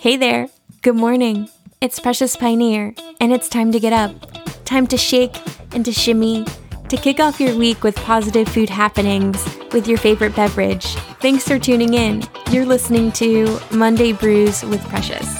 Hey 0.00 0.16
there. 0.16 0.48
Good 0.80 0.96
morning. 0.96 1.50
It's 1.82 2.00
Precious 2.00 2.34
Pioneer, 2.34 2.94
and 3.20 3.34
it's 3.34 3.50
time 3.50 3.70
to 3.72 3.78
get 3.78 3.92
up. 3.92 4.14
Time 4.64 4.86
to 4.86 4.96
shake 4.96 5.36
and 5.74 5.84
to 5.84 5.92
shimmy, 5.92 6.46
to 6.88 6.96
kick 6.96 7.20
off 7.20 7.38
your 7.38 7.54
week 7.54 7.82
with 7.82 7.96
positive 7.96 8.48
food 8.48 8.70
happenings 8.70 9.44
with 9.74 9.86
your 9.86 9.98
favorite 9.98 10.34
beverage. 10.34 10.86
Thanks 11.20 11.46
for 11.46 11.58
tuning 11.58 11.92
in. 11.92 12.22
You're 12.50 12.64
listening 12.64 13.12
to 13.12 13.60
Monday 13.72 14.14
Brews 14.14 14.62
with 14.62 14.82
Precious. 14.84 15.39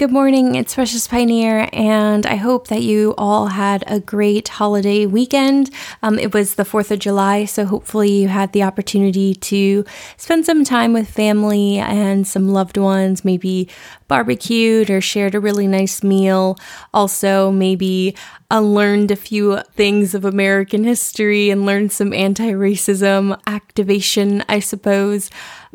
Good 0.00 0.10
morning. 0.10 0.54
It's 0.54 0.76
Precious 0.76 1.06
Pioneer, 1.06 1.68
and 1.74 2.24
I 2.24 2.36
hope 2.36 2.68
that 2.68 2.80
you 2.80 3.12
all 3.18 3.48
had 3.48 3.84
a 3.86 4.00
great 4.00 4.48
holiday 4.48 5.04
weekend. 5.04 5.68
Um, 6.02 6.18
it 6.18 6.32
was 6.32 6.54
the 6.54 6.62
4th 6.62 6.90
of 6.90 7.00
July, 7.00 7.44
so 7.44 7.66
hopefully 7.66 8.10
you 8.10 8.28
had 8.28 8.54
the 8.54 8.62
opportunity 8.62 9.34
to 9.34 9.84
spend 10.16 10.46
some 10.46 10.64
time 10.64 10.94
with 10.94 11.10
family 11.10 11.76
and 11.76 12.26
some 12.26 12.48
loved 12.48 12.78
ones, 12.78 13.26
maybe 13.26 13.68
barbecued 14.08 14.88
or 14.88 15.02
shared 15.02 15.34
a 15.34 15.40
really 15.40 15.66
nice 15.66 16.02
meal. 16.02 16.58
Also, 16.94 17.50
maybe 17.50 18.16
unlearned 18.50 19.10
a 19.10 19.16
few 19.16 19.60
things 19.74 20.14
of 20.14 20.24
American 20.24 20.82
history 20.82 21.50
and 21.50 21.66
learned 21.66 21.92
some 21.92 22.14
anti 22.14 22.52
racism 22.52 23.38
activation, 23.46 24.42
I 24.48 24.60
suppose. 24.60 25.28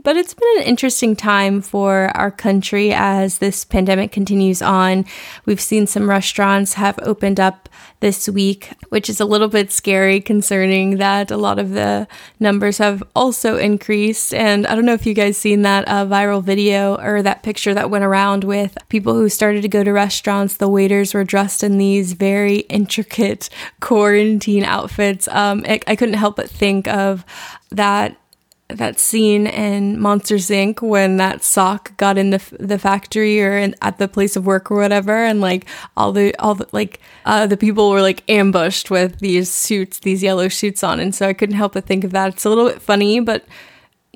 But 0.04 0.18
it's 0.18 0.34
been 0.34 0.58
an 0.58 0.64
interesting 0.64 1.16
time 1.16 1.62
for 1.62 2.12
our 2.16 2.30
country 2.30 2.94
as 2.94 3.38
this 3.38 3.64
pandemic 3.64 4.12
continues 4.12 4.62
on. 4.62 5.06
We've 5.46 5.62
seen 5.62 5.88
some 5.88 6.10
restaurants 6.10 6.74
have 6.74 7.00
opened 7.02 7.40
up 7.40 7.70
this 8.02 8.28
week, 8.28 8.72
which 8.90 9.10
is 9.10 9.22
a 9.22 9.26
little 9.26 9.48
bit 9.48 9.72
scary 9.72 10.20
concerning 10.20 10.98
that 10.98 11.32
a 11.32 11.38
lot 11.38 11.60
of 11.60 11.72
the 11.72 12.08
numbers 12.40 12.78
have 12.78 13.02
also 13.16 13.58
increased. 13.58 14.34
And 14.34 14.68
I 14.68 14.76
don't 14.76 14.86
know 14.86 14.94
if 14.94 15.06
you 15.06 15.14
guys 15.14 15.38
seen 15.38 15.62
that 15.62 15.88
uh, 15.88 16.06
viral 16.06 16.44
video 16.44 16.98
or 16.98 17.22
that 17.22 17.42
picture 17.42 17.74
that 17.74 17.90
went 17.90 18.04
around 18.04 18.44
with 18.44 18.78
people 18.90 19.14
who 19.14 19.30
started 19.30 19.62
to 19.62 19.70
go 19.70 19.84
to 19.84 19.94
restaurants. 19.94 20.58
The 20.58 20.70
waiters 20.70 21.14
were 21.14 21.24
dressed 21.24 21.64
in 21.64 21.78
these 21.78 22.14
very 22.14 22.60
intricate 22.70 23.50
quarantine 23.80 24.66
outfits. 24.66 25.28
Um, 25.30 25.66
I, 25.68 25.80
I 25.88 25.96
couldn't 25.96 26.16
help 26.16 26.36
but 26.36 26.50
think 26.50 26.88
of 26.90 27.26
that 27.72 28.18
that 28.68 29.00
scene 29.00 29.46
in 29.46 30.00
Monsters 30.00 30.50
Inc. 30.50 30.82
when 30.82 31.18
that 31.18 31.44
sock 31.44 31.96
got 31.98 32.18
in 32.18 32.32
the 32.32 32.42
the 32.60 32.80
factory 32.80 33.42
or 33.42 33.58
in, 33.58 33.76
at 33.82 34.00
the 34.00 34.08
place 34.08 34.36
of 34.36 34.46
work 34.46 34.72
or 34.72 34.78
whatever, 34.78 35.24
and 35.24 35.40
like 35.40 35.68
all 35.96 36.12
the 36.12 36.36
all 36.40 36.56
the 36.56 36.68
like 36.72 37.00
uh, 37.26 37.46
the 37.46 37.58
people 37.58 37.92
were 37.92 38.02
like 38.02 38.24
ambushed 38.28 38.90
with 38.90 39.20
these 39.20 39.54
suits, 39.54 40.00
these 40.00 40.24
yellow 40.24 40.48
suits 40.48 40.84
on, 40.84 41.00
and 41.00 41.14
so 41.14 41.28
I 41.28 41.34
couldn't 41.34 41.56
help 41.56 41.74
but 41.74 41.86
think 41.86 42.04
of 42.04 42.12
that. 42.12 42.34
It's 42.34 42.46
a 42.46 42.50
little 42.50 42.68
bit 42.68 42.82
funny, 42.82 43.20
but 43.20 43.46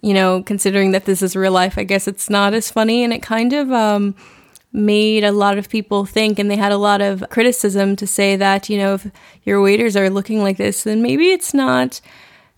you 0.01 0.13
know, 0.13 0.41
considering 0.41 0.91
that 0.91 1.05
this 1.05 1.21
is 1.21 1.35
real 1.35 1.51
life, 1.51 1.77
I 1.77 1.83
guess 1.83 2.07
it's 2.07 2.29
not 2.29 2.53
as 2.53 2.71
funny, 2.71 3.03
and 3.03 3.13
it 3.13 3.21
kind 3.21 3.53
of 3.53 3.71
um, 3.71 4.15
made 4.73 5.23
a 5.23 5.31
lot 5.31 5.59
of 5.59 5.69
people 5.69 6.05
think, 6.05 6.39
and 6.39 6.49
they 6.49 6.55
had 6.55 6.71
a 6.71 6.77
lot 6.77 7.01
of 7.01 7.23
criticism 7.29 7.95
to 7.97 8.07
say 8.07 8.35
that 8.35 8.67
you 8.67 8.79
know 8.79 8.95
if 8.95 9.11
your 9.43 9.61
waiters 9.61 9.95
are 9.95 10.09
looking 10.09 10.41
like 10.41 10.57
this, 10.57 10.83
then 10.83 11.03
maybe 11.03 11.29
it's 11.29 11.53
not 11.53 12.01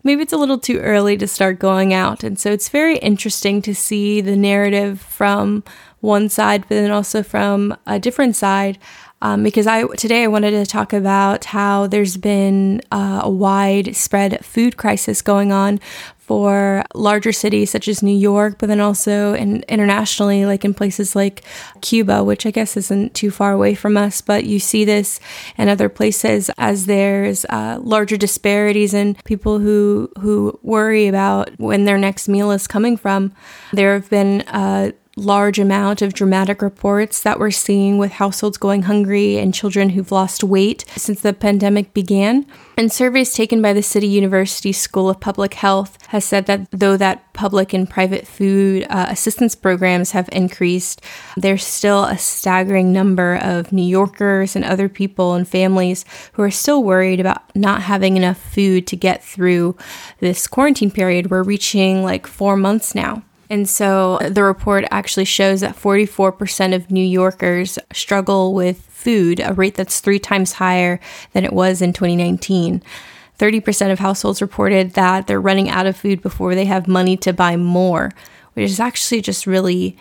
maybe 0.04 0.22
it's 0.22 0.34
a 0.34 0.38
little 0.38 0.58
too 0.58 0.80
early 0.80 1.18
to 1.18 1.28
start 1.28 1.60
going 1.60 1.94
out. 1.94 2.24
And 2.24 2.40
so 2.40 2.52
it's 2.52 2.70
very 2.70 2.98
interesting 2.98 3.62
to 3.64 3.76
see 3.76 4.22
the 4.22 4.36
narrative 4.36 5.02
from 5.02 5.64
one 6.00 6.30
side, 6.30 6.62
but 6.62 6.76
then 6.76 6.92
also 6.92 7.24
from 7.24 7.78
a 7.86 8.00
different 8.00 8.36
side. 8.36 8.78
Um, 9.22 9.44
because 9.44 9.68
I 9.68 9.86
today 9.96 10.24
I 10.24 10.28
wanted 10.28 10.52
to 10.52 10.66
talk 10.66 10.94
about 10.94 11.46
how 11.46 11.88
there's 11.88 12.18
been 12.18 12.82
uh, 12.92 13.22
a 13.24 13.30
widespread 13.30 14.44
food 14.44 14.78
crisis 14.78 15.22
going 15.22 15.52
on 15.52 15.80
for 16.32 16.82
larger 16.96 17.34
cities 17.34 17.70
such 17.70 17.90
as 17.90 18.02
New 18.02 18.16
York, 18.16 18.56
but 18.58 18.68
then 18.68 18.80
also 18.80 19.34
in, 19.34 19.64
internationally, 19.64 20.46
like 20.46 20.64
in 20.64 20.74
places 20.74 21.14
like 21.14 21.44
Cuba, 21.82 22.24
which 22.24 22.46
I 22.46 22.52
guess 22.52 22.78
isn't 22.78 23.14
too 23.14 23.32
far 23.32 23.52
away 23.52 23.76
from 23.76 23.98
us. 23.98 24.22
But 24.22 24.46
you 24.46 24.58
see 24.58 24.86
this 24.86 25.20
in 25.58 25.68
other 25.68 25.90
places 25.90 26.50
as 26.58 26.86
there's 26.86 27.44
uh, 27.46 27.80
larger 27.82 28.16
disparities 28.16 28.94
in 28.94 29.16
people 29.26 29.60
who 29.60 30.10
who 30.22 30.58
worry 30.64 31.08
about 31.08 31.50
when 31.60 31.84
their 31.84 31.98
next 31.98 32.30
meal 32.30 32.52
is 32.52 32.66
coming 32.66 32.96
from. 32.96 33.34
There 33.74 33.94
have 33.94 34.10
been 34.10 34.42
uh, 34.44 34.92
large 35.18 35.60
amount 35.60 36.02
of 36.02 36.14
dramatic 36.14 36.62
reports 36.62 37.22
that 37.22 37.40
we're 37.40 37.52
seeing 37.52 37.98
with 37.98 38.14
households 38.14 38.58
going 38.58 38.84
hungry 38.84 39.38
and 39.38 39.54
children 39.54 39.90
who've 39.90 40.12
lost 40.12 40.44
weight 40.44 40.86
since 40.96 41.22
the 41.22 41.34
pandemic 41.34 41.94
began. 41.94 42.46
And 42.78 42.92
surveys 42.92 43.34
taken 43.34 43.62
by 43.62 43.74
the 43.74 43.84
City 43.84 44.08
University 44.08 44.72
School 44.72 45.10
of 45.10 45.20
Public 45.20 45.56
Health 45.56 45.98
has 46.08 46.24
said 46.24 46.46
that 46.46 46.68
though 46.72 46.96
that 46.98 47.34
public 47.34 47.74
and 47.74 47.90
private 47.90 48.26
food 48.26 48.86
uh, 48.90 49.08
assistance 49.10 49.54
programs 49.54 50.12
have 50.12 50.30
increased, 50.32 51.02
there's 51.36 51.66
still 51.66 52.06
a 52.06 52.18
staggering 52.18 52.94
number 52.94 53.36
of 53.36 53.74
New 53.74 53.84
Yorkers 53.84 54.56
and 54.56 54.64
other 54.64 54.88
people 54.88 55.34
and 55.34 55.48
families 55.48 56.06
who 56.34 56.42
are 56.42 56.52
still 56.52 56.84
worried 56.84 57.20
about 57.20 57.54
not 57.56 57.82
having 57.82 58.16
enough 58.16 58.42
food 58.42 58.88
to 58.88 58.96
get 58.96 59.24
through 59.24 59.76
this 60.20 60.48
quarantine 60.48 60.92
period. 60.92 61.30
We're 61.30 61.44
reaching 61.44 62.04
like 62.04 62.26
four 62.28 62.56
months 62.56 62.96
now. 62.96 63.24
And 63.52 63.68
so 63.68 64.14
uh, 64.22 64.30
the 64.30 64.44
report 64.44 64.86
actually 64.92 65.26
shows 65.26 65.60
that 65.60 65.76
44% 65.76 66.74
of 66.74 66.90
New 66.90 67.04
Yorkers 67.04 67.78
struggle 67.92 68.54
with 68.54 68.80
food, 68.80 69.42
a 69.42 69.54
rate 69.54 69.76
that's 69.76 70.00
three 70.00 70.20
times 70.20 70.54
higher 70.54 71.02
than 71.34 71.44
it 71.44 71.52
was 71.52 71.82
in 71.82 71.92
2019. 71.92 72.82
30% 73.38 73.92
of 73.92 74.00
households 74.00 74.42
reported 74.42 74.94
that 74.94 75.28
they're 75.28 75.42
running 75.42 75.68
out 75.68 75.86
of 75.86 75.98
food 75.98 76.22
before 76.22 76.56
they 76.56 76.64
have 76.64 76.88
money 76.88 77.18
to 77.18 77.34
buy 77.34 77.58
more, 77.58 78.14
which 78.54 78.72
is 78.72 78.80
actually 78.80 79.22
just 79.22 79.46
really 79.46 79.98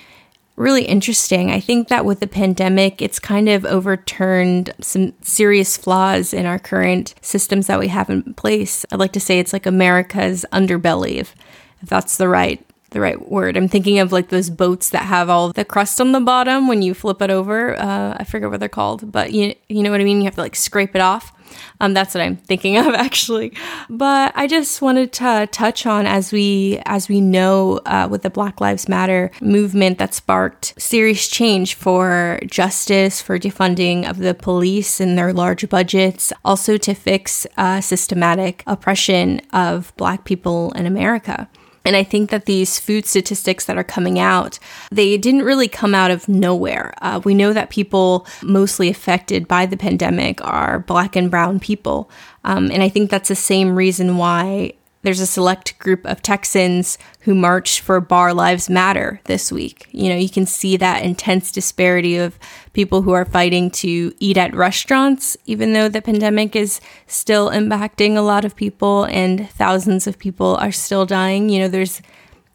really 0.57 0.85
interesting. 0.85 1.51
I 1.51 1.59
think 1.59 1.89
that 1.89 2.05
with 2.05 2.21
the 2.21 2.27
pandemic, 2.27 3.01
it's 3.01 3.19
kind 3.19 3.49
of 3.49 3.65
overturned 3.65 4.75
some 4.79 5.15
serious 5.23 5.79
flaws 5.79 6.35
in 6.35 6.45
our 6.45 6.59
current 6.59 7.15
systems 7.23 7.67
that 7.69 7.79
we 7.79 7.89
have 7.89 8.11
in 8.11 8.35
place. 8.35 8.85
I'd 8.93 8.99
like 8.99 9.15
to 9.15 9.21
say 9.21 9.39
it's 9.39 9.55
like 9.55 9.65
America's 9.65 10.45
underbelly, 10.53 11.13
if, 11.13 11.35
if 11.81 11.89
that's 11.89 12.19
the 12.19 12.29
right 12.29 12.63
the 12.91 13.01
right 13.01 13.31
word. 13.31 13.57
I'm 13.57 13.69
thinking 13.69 13.99
of 13.99 14.13
like 14.13 14.29
those 14.29 14.51
boats 14.51 14.91
that 14.91 15.05
have 15.05 15.31
all 15.31 15.53
the 15.53 15.65
crust 15.65 16.01
on 16.01 16.13
the 16.13 16.21
bottom 16.21 16.69
when 16.69 16.83
you 16.83 16.95
flip 16.95 17.23
it 17.23 17.31
over. 17.31 17.79
Uh, 17.79 18.17
I 18.19 18.25
forget 18.25 18.51
what 18.51 18.61
they're 18.61 18.69
called, 18.69 19.11
but 19.11 19.33
you 19.33 19.55
you 19.69 19.83
know 19.83 19.91
what 19.91 20.01
I 20.01 20.05
mean. 20.05 20.19
You 20.19 20.25
have 20.25 20.35
to 20.37 20.41
like 20.41 20.57
scrape 20.57 20.95
it 20.95 21.01
off. 21.01 21.33
Um, 21.81 21.95
that's 21.95 22.15
what 22.15 22.23
I'm 22.23 22.37
thinking 22.37 22.77
of 22.87 22.95
actually. 22.95 23.53
But 23.89 24.33
I 24.35 24.47
just 24.47 24.83
wanted 24.83 25.13
to 25.15 25.49
touch 25.51 25.87
on 25.87 26.07
as 26.07 26.33
we 26.33 26.81
as 26.87 27.09
we 27.09 27.21
know 27.21 27.81
uh, 27.87 28.09
with 28.11 28.23
the 28.23 28.31
Black 28.31 28.61
Lives 28.61 28.89
Matter 28.89 29.31
movement 29.41 29.99
that 29.99 30.15
sparked 30.15 30.75
serious 30.81 31.29
change 31.29 31.75
for 31.75 32.41
justice, 32.47 33.21
for 33.21 33.39
defunding 33.39 34.09
of 34.09 34.19
the 34.19 34.35
police 34.35 35.01
and 35.01 35.17
their 35.17 35.33
large 35.33 35.69
budgets, 35.69 36.33
also 36.45 36.77
to 36.77 36.95
fix 36.95 37.47
uh, 37.57 37.81
systematic 37.81 38.63
oppression 38.67 39.41
of 39.53 39.93
Black 39.97 40.25
people 40.25 40.73
in 40.73 40.87
America. 40.87 41.49
And 41.85 41.97
I 41.97 42.03
think 42.03 42.31
that 42.31 42.47
these 42.47 42.79
food 42.79 43.07
statistics 43.07 43.65
that 43.65 43.79
are 43.79 43.85
coming 43.85 44.19
out, 44.19 44.59
they 44.91 45.17
didn't 45.17 45.43
really 45.43 45.69
come 45.69 45.95
out 45.95 46.11
of 46.11 46.29
nowhere. 46.29 46.93
Uh, 47.01 47.21
we 47.25 47.35
know 47.35 47.53
that 47.53 47.71
people 47.71 48.27
mostly 48.43 48.89
affected 48.89 49.49
by 49.49 49.67
the 49.67 49.77
pandemic 49.77 50.45
are 50.45 50.81
black 50.81 51.17
and 51.17 51.31
brown 51.31 51.59
people. 51.59 52.11
Um, 52.45 52.71
and 52.71 52.83
I 52.83 52.89
think 52.89 53.11
that's 53.11 53.29
the 53.29 53.35
same 53.35 53.75
reason 53.75 54.19
why 54.19 54.75
there's 55.03 55.21
a 55.21 55.27
select 55.27 55.79
group 55.79 56.05
of 56.05 56.23
Texans 56.23 56.99
who 57.21 57.35
marched 57.35 57.81
for 57.81 58.01
Bar 58.01 58.35
Lives 58.35 58.69
Matter 58.69 59.21
this 59.25 59.51
week. 59.51 59.87
You 59.93 60.11
know, 60.11 60.17
you 60.17 60.29
can 60.29 60.47
see 60.47 60.77
that 60.77 61.03
intense 61.03 61.51
disparity 61.51 62.17
of 62.17 62.39
people 62.73 63.03
who 63.03 63.13
are 63.13 63.25
fighting 63.25 63.71
to 63.71 64.13
eat 64.19 64.37
at 64.37 64.55
restaurants, 64.55 65.37
even 65.47 65.73
though 65.73 65.89
the 65.89 66.03
pandemic 66.03 66.55
is 66.55 66.81
still 67.07 67.51
impacting 67.51 68.17
a 68.17 68.21
lot 68.21 68.45
of 68.45 68.57
people 68.57 69.05
and 69.05 69.49
thousands 69.51 70.07
of 70.07 70.19
people 70.19 70.57
are 70.57 70.73
still 70.73 71.07
dying. 71.07 71.49
You 71.49 71.61
know, 71.61 71.69
there's 71.69 72.03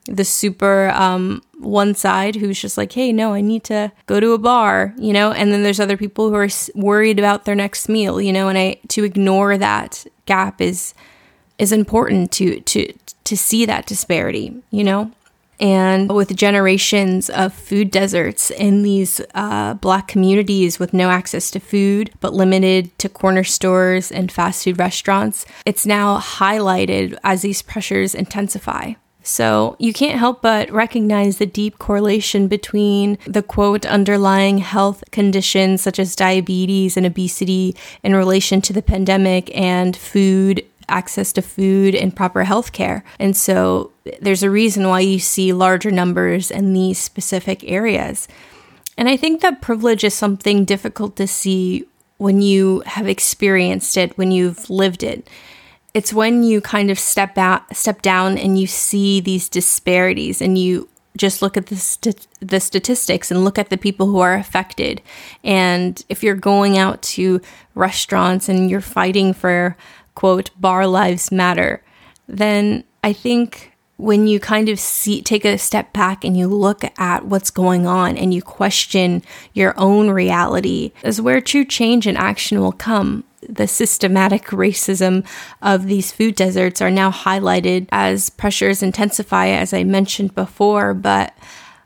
the 0.05 0.25
super 0.25 0.89
um, 0.89 1.41
one 1.57 1.95
side 1.95 2.35
who's 2.35 2.61
just 2.61 2.77
like, 2.77 2.91
hey, 2.91 3.11
no, 3.11 3.33
I 3.33 3.41
need 3.41 3.63
to 3.65 3.91
go 4.05 4.19
to 4.19 4.33
a 4.33 4.37
bar, 4.37 4.93
you 4.97 5.13
know, 5.13 5.31
and 5.31 5.51
then 5.51 5.63
there's 5.63 5.79
other 5.79 5.97
people 5.97 6.29
who 6.29 6.35
are 6.35 6.49
worried 6.75 7.17
about 7.17 7.45
their 7.45 7.55
next 7.55 7.89
meal, 7.89 8.21
you 8.21 8.31
know, 8.31 8.47
and 8.47 8.57
I 8.57 8.79
to 8.89 9.03
ignore 9.03 9.57
that 9.57 10.05
gap 10.27 10.61
is 10.61 10.93
is 11.57 11.71
important 11.71 12.31
to 12.33 12.59
to 12.61 12.93
to 13.23 13.37
see 13.37 13.65
that 13.65 13.85
disparity, 13.87 14.55
you 14.71 14.83
know? 14.83 15.11
And 15.59 16.13
with 16.13 16.35
generations 16.35 17.29
of 17.29 17.53
food 17.53 17.89
deserts 17.89 18.51
in 18.51 18.83
these 18.83 19.21
uh, 19.33 19.75
black 19.75 20.07
communities 20.07 20.79
with 20.79 20.93
no 20.93 21.09
access 21.09 21.49
to 21.51 21.59
food, 21.59 22.11
but 22.19 22.33
limited 22.33 22.97
to 22.99 23.09
corner 23.09 23.43
stores 23.43 24.11
and 24.11 24.31
fast 24.31 24.65
food 24.65 24.77
restaurants, 24.77 25.45
it's 25.65 25.85
now 25.85 26.19
highlighted 26.19 27.17
as 27.23 27.41
these 27.41 27.61
pressures 27.61 28.13
intensify. 28.13 28.93
So 29.25 29.75
you 29.79 29.91
can't 29.91 30.19
help 30.19 30.43
but 30.43 30.69
recognize 30.69 31.39
the 31.39 31.47
deep 31.47 31.79
correlation 31.79 32.47
between 32.47 33.17
the 33.25 33.41
quote 33.41 33.85
underlying 33.85 34.59
health 34.59 35.03
conditions 35.11 35.81
such 35.81 35.97
as 35.97 36.15
diabetes 36.15 36.95
and 36.95 37.07
obesity 37.07 37.75
in 38.03 38.15
relation 38.15 38.61
to 38.61 38.73
the 38.73 38.83
pandemic 38.83 39.55
and 39.57 39.97
food 39.97 40.63
access 40.89 41.31
to 41.33 41.41
food 41.41 41.95
and 41.95 42.15
proper 42.15 42.43
health 42.43 42.71
care. 42.71 43.03
And 43.19 43.35
so 43.35 43.91
there's 44.21 44.43
a 44.43 44.49
reason 44.49 44.87
why 44.87 45.01
you 45.01 45.19
see 45.19 45.53
larger 45.53 45.91
numbers 45.91 46.51
in 46.51 46.73
these 46.73 46.99
specific 46.99 47.63
areas. 47.69 48.27
And 48.97 49.09
I 49.09 49.17
think 49.17 49.41
that 49.41 49.61
privilege 49.61 50.03
is 50.03 50.13
something 50.13 50.65
difficult 50.65 51.15
to 51.17 51.27
see 51.27 51.85
when 52.17 52.41
you 52.41 52.81
have 52.85 53.07
experienced 53.07 53.97
it, 53.97 54.17
when 54.17 54.31
you've 54.31 54.69
lived 54.69 55.03
it. 55.03 55.29
It's 55.93 56.13
when 56.13 56.43
you 56.43 56.61
kind 56.61 56.89
of 56.89 56.99
step 56.99 57.37
out, 57.37 57.75
step 57.75 58.01
down 58.01 58.37
and 58.37 58.59
you 58.59 58.67
see 58.67 59.19
these 59.19 59.49
disparities 59.49 60.41
and 60.41 60.57
you 60.57 60.89
just 61.17 61.41
look 61.41 61.55
at 61.55 61.67
the, 61.67 61.77
st- 61.77 62.27
the 62.41 62.59
statistics 62.59 63.31
and 63.31 63.43
look 63.43 63.57
at 63.57 63.69
the 63.69 63.77
people 63.77 64.07
who 64.07 64.19
are 64.19 64.35
affected. 64.35 65.01
And 65.43 66.03
if 66.09 66.23
you're 66.23 66.35
going 66.35 66.77
out 66.77 67.01
to 67.03 67.41
restaurants 67.73 68.49
and 68.49 68.69
you're 68.69 68.81
fighting 68.81 69.33
for 69.33 69.77
quote, 70.15 70.49
bar 70.59 70.87
lives 70.87 71.31
matter, 71.31 71.83
then 72.27 72.83
I 73.03 73.13
think 73.13 73.75
when 73.97 74.27
you 74.27 74.39
kind 74.39 74.67
of 74.67 74.79
see 74.79 75.21
take 75.21 75.45
a 75.45 75.57
step 75.57 75.93
back 75.93 76.25
and 76.25 76.37
you 76.37 76.47
look 76.47 76.83
at 76.99 77.25
what's 77.25 77.49
going 77.49 77.87
on 77.87 78.17
and 78.17 78.33
you 78.33 78.41
question 78.41 79.23
your 79.53 79.73
own 79.77 80.09
reality 80.09 80.91
is 81.03 81.21
where 81.21 81.39
true 81.39 81.63
change 81.63 82.05
and 82.05 82.17
action 82.17 82.59
will 82.59 82.73
come. 82.73 83.23
The 83.47 83.67
systematic 83.67 84.45
racism 84.47 85.25
of 85.61 85.85
these 85.85 86.11
food 86.11 86.35
deserts 86.35 86.81
are 86.81 86.91
now 86.91 87.09
highlighted 87.09 87.87
as 87.91 88.29
pressures 88.31 88.83
intensify 88.83 89.47
as 89.47 89.71
i 89.71 89.83
mentioned 89.83 90.33
before 90.33 90.93
but 90.93 91.33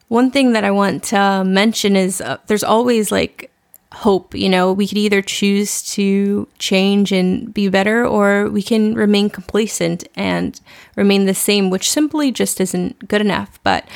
one 0.07 0.31
thing 0.31 0.53
that 0.53 0.63
i 0.63 0.71
want 0.71 1.03
to 1.03 1.43
mention 1.45 1.97
is 1.97 2.21
uh, 2.21 2.37
there's 2.47 2.63
always 2.63 3.11
like 3.11 3.48
hope. 3.91 4.35
You 4.35 4.49
know, 4.49 4.71
we 4.71 4.87
could 4.87 4.97
either 4.97 5.21
choose 5.21 5.81
to 5.93 6.47
change 6.59 7.11
and 7.11 7.53
be 7.53 7.69
better, 7.69 8.05
or 8.05 8.49
we 8.49 8.61
can 8.61 8.95
remain 8.95 9.29
complacent 9.29 10.07
and 10.15 10.59
remain 10.95 11.25
the 11.25 11.33
same, 11.33 11.69
which 11.69 11.89
simply 11.89 12.31
just 12.31 12.61
isn't 12.61 13.07
good 13.07 13.21
enough. 13.21 13.59
But 13.63 13.87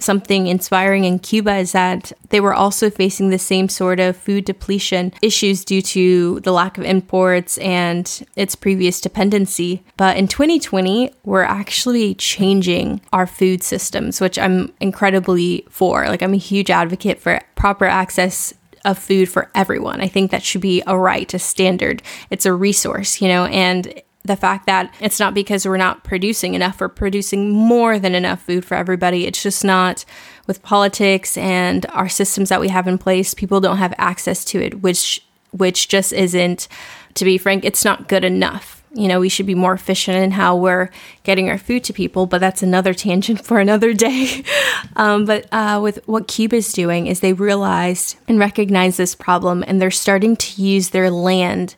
something 0.00 0.46
inspiring 0.46 1.04
in 1.04 1.18
Cuba 1.18 1.56
is 1.56 1.72
that 1.72 2.12
they 2.30 2.40
were 2.40 2.54
also 2.54 2.90
facing 2.90 3.30
the 3.30 3.38
same 3.38 3.68
sort 3.68 4.00
of 4.00 4.16
food 4.16 4.44
depletion 4.44 5.12
issues 5.22 5.64
due 5.64 5.82
to 5.82 6.40
the 6.40 6.52
lack 6.52 6.78
of 6.78 6.84
imports 6.84 7.58
and 7.58 8.24
its 8.36 8.54
previous 8.54 9.00
dependency. 9.00 9.82
But 9.96 10.16
in 10.16 10.28
2020, 10.28 11.12
we're 11.24 11.42
actually 11.42 12.14
changing 12.14 13.00
our 13.12 13.26
food 13.26 13.62
systems, 13.62 14.20
which 14.20 14.38
I'm 14.38 14.72
incredibly 14.80 15.66
for. 15.68 16.06
Like, 16.06 16.22
I'm 16.22 16.34
a 16.34 16.38
huge 16.38 16.70
advocate 16.70 17.18
for 17.18 17.40
proper 17.54 17.86
access 17.86 18.54
of 18.84 18.98
food 18.98 19.28
for 19.28 19.50
everyone. 19.54 20.00
I 20.00 20.08
think 20.08 20.30
that 20.30 20.42
should 20.42 20.60
be 20.60 20.82
a 20.86 20.98
right, 20.98 21.32
a 21.32 21.38
standard. 21.38 22.02
It's 22.30 22.46
a 22.46 22.52
resource, 22.52 23.20
you 23.20 23.28
know, 23.28 23.46
and 23.46 24.02
the 24.24 24.36
fact 24.36 24.66
that 24.66 24.94
it's 25.00 25.18
not 25.18 25.34
because 25.34 25.66
we're 25.66 25.76
not 25.76 26.04
producing 26.04 26.54
enough, 26.54 26.80
we're 26.80 26.88
producing 26.88 27.50
more 27.50 27.98
than 27.98 28.14
enough 28.14 28.42
food 28.42 28.64
for 28.64 28.74
everybody. 28.74 29.26
It's 29.26 29.42
just 29.42 29.64
not 29.64 30.04
with 30.46 30.62
politics 30.62 31.36
and 31.36 31.86
our 31.90 32.08
systems 32.08 32.48
that 32.50 32.60
we 32.60 32.68
have 32.68 32.86
in 32.86 32.98
place, 32.98 33.34
people 33.34 33.60
don't 33.60 33.78
have 33.78 33.94
access 33.98 34.44
to 34.46 34.60
it, 34.60 34.82
which 34.82 35.24
which 35.50 35.88
just 35.88 36.12
isn't 36.12 36.68
to 37.14 37.24
be 37.24 37.38
frank, 37.38 37.64
it's 37.64 37.84
not 37.84 38.06
good 38.06 38.22
enough 38.22 38.77
you 38.94 39.08
know, 39.08 39.20
we 39.20 39.28
should 39.28 39.46
be 39.46 39.54
more 39.54 39.74
efficient 39.74 40.16
in 40.16 40.30
how 40.30 40.56
we're 40.56 40.90
getting 41.22 41.50
our 41.50 41.58
food 41.58 41.84
to 41.84 41.92
people, 41.92 42.26
but 42.26 42.40
that's 42.40 42.62
another 42.62 42.94
tangent 42.94 43.44
for 43.44 43.58
another 43.58 43.92
day. 43.92 44.44
um, 44.96 45.24
but 45.24 45.46
uh, 45.52 45.80
with 45.82 46.06
what 46.06 46.28
Cuba's 46.28 46.72
doing 46.72 47.06
is 47.06 47.20
they 47.20 47.32
realized 47.32 48.16
and 48.26 48.38
recognized 48.38 48.98
this 48.98 49.14
problem, 49.14 49.64
and 49.66 49.80
they're 49.80 49.90
starting 49.90 50.36
to 50.36 50.62
use 50.62 50.90
their 50.90 51.10
land, 51.10 51.74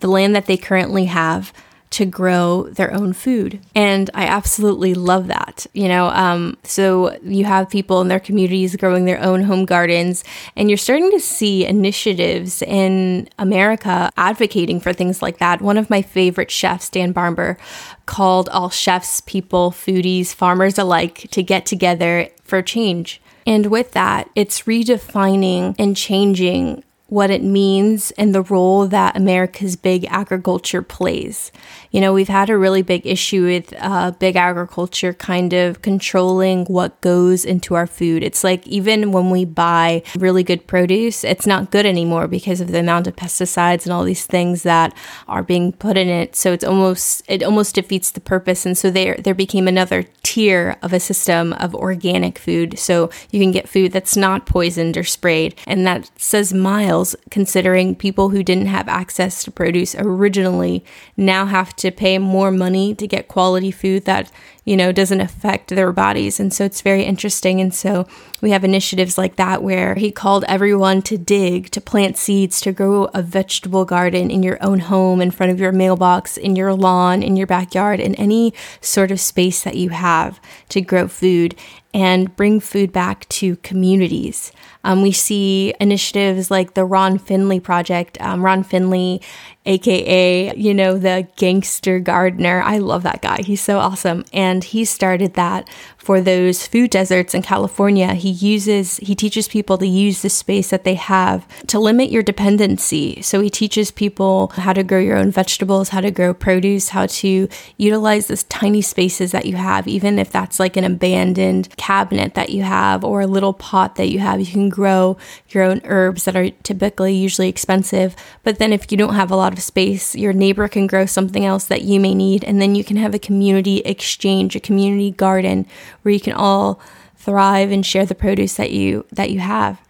the 0.00 0.08
land 0.08 0.34
that 0.34 0.46
they 0.46 0.56
currently 0.56 1.06
have, 1.06 1.52
to 1.90 2.04
grow 2.04 2.64
their 2.64 2.92
own 2.92 3.12
food. 3.12 3.60
And 3.74 4.10
I 4.14 4.24
absolutely 4.26 4.94
love 4.94 5.28
that. 5.28 5.66
You 5.72 5.88
know, 5.88 6.08
um, 6.08 6.56
so 6.62 7.16
you 7.22 7.44
have 7.44 7.70
people 7.70 8.00
in 8.00 8.08
their 8.08 8.20
communities 8.20 8.76
growing 8.76 9.04
their 9.04 9.20
own 9.20 9.42
home 9.42 9.64
gardens, 9.64 10.24
and 10.56 10.68
you're 10.68 10.76
starting 10.76 11.10
to 11.12 11.20
see 11.20 11.66
initiatives 11.66 12.62
in 12.62 13.28
America 13.38 14.10
advocating 14.16 14.80
for 14.80 14.92
things 14.92 15.22
like 15.22 15.38
that. 15.38 15.60
One 15.60 15.78
of 15.78 15.90
my 15.90 16.02
favorite 16.02 16.50
chefs, 16.50 16.90
Dan 16.90 17.12
Barber, 17.12 17.58
called 18.06 18.48
all 18.50 18.70
chefs, 18.70 19.20
people, 19.22 19.70
foodies, 19.70 20.34
farmers 20.34 20.78
alike 20.78 21.28
to 21.30 21.42
get 21.42 21.66
together 21.66 22.28
for 22.42 22.62
change. 22.62 23.20
And 23.46 23.66
with 23.66 23.92
that, 23.92 24.28
it's 24.34 24.62
redefining 24.62 25.74
and 25.78 25.96
changing 25.96 26.84
what 27.08 27.30
it 27.30 27.42
means 27.42 28.10
and 28.12 28.34
the 28.34 28.42
role 28.42 28.86
that 28.86 29.16
America's 29.16 29.76
big 29.76 30.04
agriculture 30.10 30.82
plays. 30.82 31.50
You 31.90 32.02
know, 32.02 32.12
we've 32.12 32.28
had 32.28 32.50
a 32.50 32.58
really 32.58 32.82
big 32.82 33.06
issue 33.06 33.46
with 33.46 33.72
uh, 33.78 34.10
big 34.10 34.36
agriculture 34.36 35.14
kind 35.14 35.54
of 35.54 35.80
controlling 35.80 36.66
what 36.66 37.00
goes 37.00 37.46
into 37.46 37.74
our 37.74 37.86
food. 37.86 38.22
It's 38.22 38.44
like 38.44 38.66
even 38.66 39.10
when 39.10 39.30
we 39.30 39.46
buy 39.46 40.02
really 40.18 40.42
good 40.42 40.66
produce, 40.66 41.24
it's 41.24 41.46
not 41.46 41.70
good 41.70 41.86
anymore 41.86 42.28
because 42.28 42.60
of 42.60 42.72
the 42.72 42.80
amount 42.80 43.06
of 43.06 43.16
pesticides 43.16 43.84
and 43.84 43.92
all 43.92 44.04
these 44.04 44.26
things 44.26 44.62
that 44.64 44.94
are 45.26 45.42
being 45.42 45.72
put 45.72 45.96
in 45.96 46.08
it. 46.08 46.36
So 46.36 46.52
it's 46.52 46.64
almost 46.64 47.22
it 47.26 47.42
almost 47.42 47.74
defeats 47.74 48.10
the 48.10 48.20
purpose. 48.20 48.66
And 48.66 48.76
so 48.76 48.90
there 48.90 49.16
there 49.16 49.34
became 49.34 49.66
another 49.66 50.04
tier 50.22 50.76
of 50.82 50.92
a 50.92 51.00
system 51.00 51.54
of 51.54 51.74
organic 51.74 52.38
food. 52.38 52.78
So 52.78 53.08
you 53.30 53.40
can 53.40 53.50
get 53.50 53.66
food 53.66 53.92
that's 53.92 54.14
not 54.14 54.44
poisoned 54.44 54.98
or 54.98 55.04
sprayed, 55.04 55.54
and 55.66 55.86
that 55.86 56.10
says 56.20 56.52
miles 56.98 57.16
considering 57.30 57.94
people 57.94 58.30
who 58.30 58.42
didn't 58.42 58.66
have 58.66 58.88
access 58.88 59.44
to 59.44 59.50
produce 59.50 59.94
originally 59.96 60.84
now 61.16 61.46
have 61.46 61.74
to 61.76 61.90
pay 61.90 62.18
more 62.18 62.50
money 62.50 62.94
to 62.94 63.06
get 63.06 63.28
quality 63.28 63.70
food 63.70 64.04
that, 64.04 64.30
you 64.68 64.76
know, 64.76 64.92
doesn't 64.92 65.22
affect 65.22 65.70
their 65.70 65.92
bodies. 65.92 66.38
And 66.38 66.52
so 66.52 66.62
it's 66.62 66.82
very 66.82 67.02
interesting. 67.02 67.58
And 67.58 67.74
so 67.74 68.06
we 68.42 68.50
have 68.50 68.64
initiatives 68.64 69.16
like 69.16 69.36
that 69.36 69.62
where 69.62 69.94
he 69.94 70.10
called 70.12 70.44
everyone 70.46 71.00
to 71.02 71.16
dig, 71.16 71.70
to 71.70 71.80
plant 71.80 72.18
seeds, 72.18 72.60
to 72.60 72.72
grow 72.72 73.04
a 73.14 73.22
vegetable 73.22 73.86
garden 73.86 74.30
in 74.30 74.42
your 74.42 74.62
own 74.62 74.80
home, 74.80 75.22
in 75.22 75.30
front 75.30 75.52
of 75.52 75.58
your 75.58 75.72
mailbox, 75.72 76.36
in 76.36 76.54
your 76.54 76.74
lawn, 76.74 77.22
in 77.22 77.34
your 77.34 77.46
backyard, 77.46 77.98
in 77.98 78.14
any 78.16 78.52
sort 78.82 79.10
of 79.10 79.20
space 79.20 79.62
that 79.62 79.76
you 79.76 79.88
have 79.88 80.38
to 80.68 80.82
grow 80.82 81.08
food 81.08 81.54
and 81.94 82.36
bring 82.36 82.60
food 82.60 82.92
back 82.92 83.26
to 83.30 83.56
communities. 83.56 84.52
Um, 84.84 85.00
we 85.00 85.12
see 85.12 85.72
initiatives 85.80 86.50
like 86.50 86.74
the 86.74 86.84
Ron 86.84 87.18
Finley 87.18 87.58
Project. 87.58 88.20
Um, 88.20 88.44
Ron 88.44 88.62
Finley 88.62 89.22
aka, 89.68 90.56
you 90.56 90.72
know, 90.72 90.98
the 90.98 91.28
gangster 91.36 92.00
gardener. 92.00 92.62
I 92.62 92.78
love 92.78 93.02
that 93.02 93.22
guy. 93.22 93.42
He's 93.42 93.60
so 93.60 93.78
awesome. 93.78 94.24
And 94.32 94.64
he 94.64 94.84
started 94.84 95.34
that 95.34 95.68
for 95.98 96.22
those 96.22 96.66
food 96.66 96.90
deserts 96.90 97.34
in 97.34 97.42
California. 97.42 98.14
He 98.14 98.30
uses, 98.30 98.96
he 98.96 99.14
teaches 99.14 99.46
people 99.46 99.76
to 99.76 99.86
use 99.86 100.22
the 100.22 100.30
space 100.30 100.70
that 100.70 100.84
they 100.84 100.94
have 100.94 101.46
to 101.66 101.78
limit 101.78 102.10
your 102.10 102.22
dependency. 102.22 103.20
So 103.20 103.42
he 103.42 103.50
teaches 103.50 103.90
people 103.90 104.48
how 104.54 104.72
to 104.72 104.82
grow 104.82 105.00
your 105.00 105.18
own 105.18 105.30
vegetables, 105.30 105.90
how 105.90 106.00
to 106.00 106.10
grow 106.10 106.32
produce, 106.32 106.88
how 106.88 107.04
to 107.06 107.46
utilize 107.76 108.28
those 108.28 108.44
tiny 108.44 108.80
spaces 108.80 109.32
that 109.32 109.44
you 109.44 109.56
have, 109.56 109.86
even 109.86 110.18
if 110.18 110.30
that's 110.30 110.58
like 110.58 110.78
an 110.78 110.84
abandoned 110.84 111.76
cabinet 111.76 112.32
that 112.34 112.48
you 112.48 112.62
have 112.62 113.04
or 113.04 113.20
a 113.20 113.26
little 113.26 113.52
pot 113.52 113.96
that 113.96 114.08
you 114.08 114.20
have. 114.20 114.40
You 114.40 114.46
can 114.46 114.70
grow 114.70 115.18
your 115.50 115.64
own 115.64 115.82
herbs 115.84 116.24
that 116.24 116.36
are 116.36 116.48
typically 116.62 117.14
usually 117.14 117.50
expensive. 117.50 118.16
But 118.44 118.58
then 118.58 118.72
if 118.72 118.90
you 118.90 118.96
don't 118.96 119.14
have 119.14 119.30
a 119.30 119.36
lot 119.36 119.52
of 119.52 119.57
space, 119.60 120.14
your 120.14 120.32
neighbor 120.32 120.68
can 120.68 120.86
grow 120.86 121.06
something 121.06 121.44
else 121.44 121.64
that 121.66 121.82
you 121.82 122.00
may 122.00 122.14
need, 122.14 122.44
and 122.44 122.60
then 122.60 122.74
you 122.74 122.84
can 122.84 122.96
have 122.96 123.14
a 123.14 123.18
community 123.18 123.78
exchange, 123.78 124.54
a 124.56 124.60
community 124.60 125.10
garden 125.10 125.66
where 126.02 126.12
you 126.12 126.20
can 126.20 126.34
all 126.34 126.80
thrive 127.16 127.70
and 127.70 127.84
share 127.84 128.06
the 128.06 128.14
produce 128.14 128.54
that 128.54 128.70
you 128.70 129.04
that 129.12 129.30
you 129.30 129.40
have. 129.40 129.80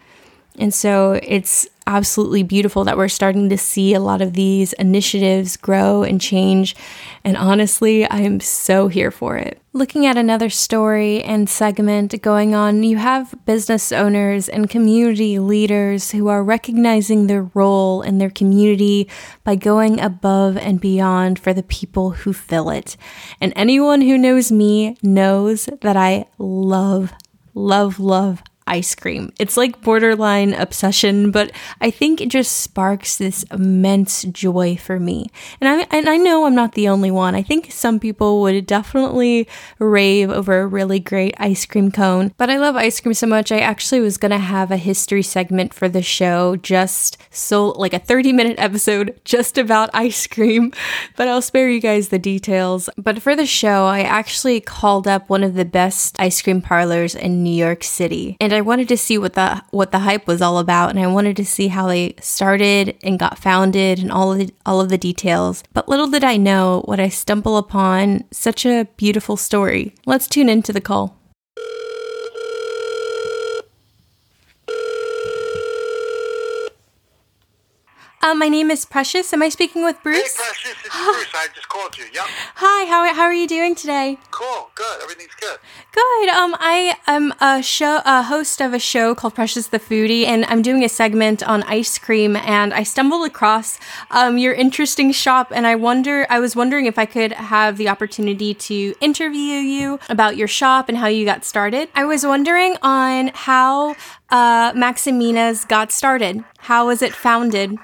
And 0.59 0.75
so 0.75 1.19
it's 1.23 1.69
absolutely 1.87 2.43
beautiful 2.43 2.85
that 2.85 2.99
we're 2.99 3.09
starting 3.09 3.49
to 3.49 3.57
see 3.57 3.95
a 3.95 4.01
lot 4.01 4.21
of 4.21 4.35
these 4.35 4.75
initiatives 4.75 5.57
grow 5.57 6.03
and 6.03 6.21
change. 6.21 6.77
And 7.25 7.37
honestly, 7.37 8.05
I 8.05 8.19
am 8.19 8.41
so 8.41 8.89
here 8.89 9.11
for 9.11 9.39
it. 9.39 9.61
Looking 9.73 10.05
at 10.05 10.19
another 10.19 10.51
story 10.51 11.23
and 11.23 11.49
segment 11.49 12.21
going 12.21 12.55
on, 12.55 12.83
you 12.83 12.99
have 12.99 13.35
business 13.47 13.91
owners 13.91 14.49
and 14.49 14.69
community 14.69 15.39
leaders 15.39 16.11
who 16.11 16.29
are 16.29 16.45
recognizing 16.45 17.27
their 17.27 17.45
role 17.55 18.03
in 18.03 18.19
their 18.19 18.31
community 18.31 19.09
by 19.45 19.55
going 19.55 19.99
above 20.01 20.57
and 20.59 20.81
beyond 20.81 21.39
for 21.39 21.55
the 21.55 21.63
people 21.63 22.11
who 22.11 22.33
fill 22.33 22.69
it. 22.69 22.97
And 23.41 23.53
anyone 23.57 24.03
who 24.03 24.19
knows 24.19 24.53
me 24.53 24.97
knows 25.03 25.71
that 25.81 25.97
I 25.97 26.27
love, 26.39 27.15
love, 27.55 27.99
love 27.99 28.43
ice 28.69 28.95
cream. 28.95 29.33
It's 29.39 29.57
like 29.57 29.83
borderline 29.83 30.55
obsession, 30.55 31.31
but 31.31 31.53
I 31.81 31.91
think 31.91 32.21
it 32.21 32.29
just 32.29 32.59
sparks 32.59 33.17
this 33.17 33.43
immense 33.45 34.23
joy 34.25 34.77
for 34.77 35.01
me. 35.01 35.31
And 35.61 35.69
I 35.69 35.87
and 35.91 36.09
I 36.09 36.17
know 36.17 36.47
I'm 36.47 36.55
not 36.55 36.73
the 36.73 36.89
only 36.89 37.11
one. 37.11 37.35
I 37.35 37.43
think 37.43 37.73
some 37.73 37.99
people 37.99 38.41
would 38.43 38.67
definitely 38.67 39.49
rave 39.79 40.31
over 40.31 40.61
a 40.61 40.67
really 40.67 41.01
great 41.01 41.35
ice 41.39 41.67
cream 41.67 41.91
cone, 41.91 42.33
but 42.37 42.51
I 42.51 42.59
love 42.59 42.77
ice 42.77 43.01
cream 43.01 43.15
so 43.15 43.27
much 43.27 43.51
I 43.51 43.61
actually 43.61 44.01
was 44.01 44.19
going 44.19 44.31
to 44.31 44.39
have 44.39 44.71
a 44.71 44.77
history 44.77 45.23
segment 45.23 45.75
for 45.75 45.89
the 45.89 46.03
show 46.03 46.57
just 46.57 47.19
so 47.31 47.71
like 47.71 47.95
a 47.95 47.99
30 47.99 48.33
minute 48.33 48.59
episode 48.59 49.21
just 49.25 49.59
about 49.59 49.91
ice 49.95 50.27
cream, 50.27 50.73
but 51.17 51.29
I'll 51.29 51.43
spare 51.43 51.71
you 51.71 51.81
guys 51.81 52.09
the 52.09 52.19
details. 52.19 52.89
But 52.97 53.23
for 53.23 53.35
the 53.35 53.47
show, 53.47 53.87
I 53.87 54.01
actually 54.01 54.61
called 54.61 55.09
up 55.09 55.29
one 55.29 55.43
of 55.43 55.55
the 55.55 55.65
best 55.65 56.21
ice 56.21 56.43
cream 56.43 56.61
parlors 56.61 57.15
in 57.15 57.43
New 57.43 57.55
York 57.55 57.85
City. 57.85 58.37
And 58.41 58.53
I 58.53 58.58
wanted 58.61 58.89
to 58.89 58.97
see 58.97 59.19
what 59.19 59.35
the 59.35 59.63
what 59.71 59.93
the 59.93 60.01
hype 60.01 60.27
was 60.27 60.41
all 60.41 60.59
about 60.59 60.91
and 60.91 60.99
I 60.99 61.07
wanted 61.07 61.37
to 61.37 61.45
see 61.45 61.69
how 61.69 61.87
they 61.89 62.15
started 62.21 62.97
and 63.03 63.19
got 63.19 63.39
founded 63.39 63.99
and 63.99 64.11
all 64.11 64.33
of 64.33 64.39
the, 64.39 64.55
all 64.65 64.81
of 64.81 64.89
the 64.89 64.99
details. 64.99 65.63
But 65.73 65.89
little 65.89 66.09
did 66.09 66.25
I 66.25 66.37
know 66.37 66.83
what 66.85 67.01
I 67.01 67.09
stumble 67.09 67.57
upon 67.57 68.25
such 68.31 68.65
a 68.65 68.89
beautiful 68.97 69.37
story. 69.37 69.95
Let's 70.07 70.27
tune 70.27 70.49
into 70.49 70.73
the 70.73 70.81
call. 70.81 71.18
Uh, 78.21 78.35
my 78.35 78.49
name 78.49 78.69
is 78.69 78.85
Precious. 78.85 79.33
Am 79.33 79.43
I 79.43 79.49
speaking 79.49 79.85
with 79.85 80.03
Bruce? 80.03 80.37
Hey, 80.37 80.45
Precious, 80.45 80.85
it's 80.85 80.97
Bruce. 81.05 81.27
I 81.35 81.47
just 81.55 81.69
called 81.69 81.97
you. 81.97 82.05
Yep. 82.13 82.25
Hi. 82.57 82.85
How, 82.87 83.15
how 83.15 83.23
are 83.23 83.33
you 83.33 83.47
doing 83.47 83.77
today? 83.77 84.19
Cool. 84.33 84.71
Good. 84.75 85.03
Everything's 85.03 85.35
good. 85.37 85.59
Good. 85.93 86.29
Um, 86.31 86.57
I 86.59 86.97
am 87.07 87.33
a 87.41 87.63
show, 87.63 88.01
a 88.05 88.25
host 88.25 88.61
of 88.61 88.75
a 88.75 88.81
show 88.81 89.15
called 89.15 89.37
Precious 89.37 89.69
the 89.69 89.79
Foodie, 89.79 90.27
and 90.27 90.45
I'm 90.47 90.63
doing 90.63 90.83
a 90.83 90.89
segment 90.89 91.45
on 91.45 91.63
ice 91.63 91.97
cream. 91.97 92.35
And 92.35 92.75
I 92.75 92.83
stumbled 92.83 93.25
across 93.25 93.79
um, 94.11 94.37
your 94.37 94.53
interesting 94.53 95.13
shop, 95.13 95.53
and 95.55 95.65
I 95.65 95.77
wonder, 95.77 96.27
I 96.29 96.41
was 96.41 96.57
wondering 96.57 96.87
if 96.87 96.99
I 96.99 97.07
could 97.07 97.33
have 97.35 97.77
the 97.77 97.89
opportunity 97.89 98.53
to 98.53 98.95
interview 99.01 99.59
you 99.59 100.01
about 100.09 100.37
your 100.37 100.49
shop 100.49 100.89
and 100.89 100.99
how 100.99 101.07
you 101.07 101.25
got 101.25 101.45
started. 101.45 101.89
I 101.95 102.05
was 102.05 102.27
wondering 102.27 102.77
on 102.83 103.31
how 103.33 103.95
uh, 104.31 104.73
Max 104.75 105.07
and 105.07 105.19
Mina's 105.21 105.65
got 105.65 105.93
started. 105.93 106.43
How 106.59 106.89
was 106.89 107.01
it 107.01 107.15
founded? 107.15 107.79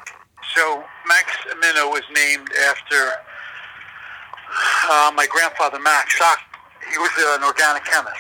So 0.55 0.85
Max 1.09 1.33
and 1.51 1.59
Mina 1.59 1.89
was 1.89 2.03
named 2.15 2.49
after 2.71 3.11
uh, 4.89 5.11
my 5.15 5.27
grandfather 5.27 5.81
Max. 5.81 6.15
He 6.93 6.99
was 6.99 7.11
an 7.19 7.43
organic 7.43 7.85
chemist, 7.85 8.17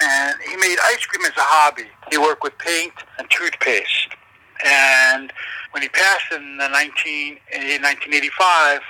and 0.00 0.36
he 0.40 0.56
made 0.56 0.76
ice 0.84 1.04
cream 1.06 1.24
as 1.24 1.36
a 1.36 1.42
hobby. 1.42 1.88
He 2.10 2.18
worked 2.18 2.44
with 2.44 2.56
paint 2.58 2.92
and 3.18 3.28
toothpaste, 3.28 4.14
and 4.64 5.32
when 5.72 5.82
he 5.82 5.88
passed 5.88 6.30
in 6.30 6.58
the 6.58 6.68
19, 6.68 7.38
in 7.52 7.82
1985, 7.82 8.80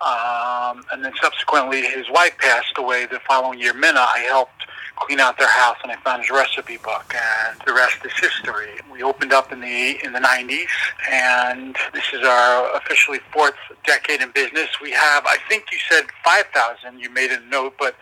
um, 0.00 0.84
and 0.92 1.04
then 1.04 1.12
subsequently 1.20 1.82
his 1.82 2.10
wife 2.10 2.36
passed 2.38 2.76
away 2.76 3.06
the 3.06 3.20
following 3.26 3.58
year, 3.58 3.74
Mina, 3.74 4.00
I 4.00 4.26
helped 4.28 4.66
clean 4.96 5.20
out 5.20 5.38
their 5.38 5.48
house, 5.48 5.76
and 5.82 5.92
I 5.92 5.96
found 5.96 6.22
his 6.22 6.30
recipe 6.30 6.78
book, 6.78 7.14
and 7.14 7.60
the 7.66 7.74
rest 7.74 7.98
is 8.04 8.12
history. 8.18 8.70
We 8.90 9.02
opened 9.02 9.32
up 9.32 9.52
in 9.52 9.60
the 9.60 10.04
in 10.04 10.12
the 10.12 10.20
90s, 10.20 10.66
and 11.10 11.76
this 11.92 12.04
is 12.12 12.22
our 12.24 12.76
officially 12.76 13.20
fourth 13.32 13.54
decade 13.84 14.20
in 14.20 14.30
business. 14.32 14.68
We 14.80 14.92
have, 14.92 15.24
I 15.26 15.36
think 15.48 15.64
you 15.70 15.78
said 15.90 16.06
5,000. 16.24 16.98
You 16.98 17.10
made 17.10 17.30
a 17.30 17.40
note, 17.48 17.74
but 17.78 17.94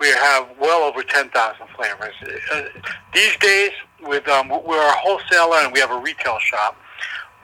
we 0.00 0.08
have 0.08 0.48
well 0.58 0.82
over 0.82 1.02
10,000 1.02 1.66
flavors. 1.76 2.14
Uh, 2.52 2.62
these 3.12 3.36
days, 3.36 3.72
with 4.02 4.26
um, 4.28 4.48
we're 4.48 4.86
a 4.86 4.92
wholesaler 4.92 5.58
and 5.58 5.72
we 5.72 5.80
have 5.80 5.90
a 5.90 5.98
retail 5.98 6.38
shop. 6.38 6.76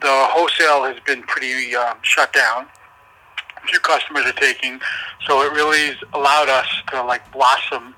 The 0.01 0.07
wholesale 0.09 0.83
has 0.83 0.99
been 1.05 1.23
pretty 1.23 1.75
um, 1.75 1.97
shut 2.01 2.33
down. 2.33 2.67
Few 3.67 3.79
customers 3.79 4.25
are 4.25 4.31
taking, 4.33 4.79
so 5.27 5.41
it 5.41 5.51
really 5.51 5.97
allowed 6.13 6.49
us 6.49 6.67
to 6.91 7.03
like 7.03 7.29
blossom 7.31 7.95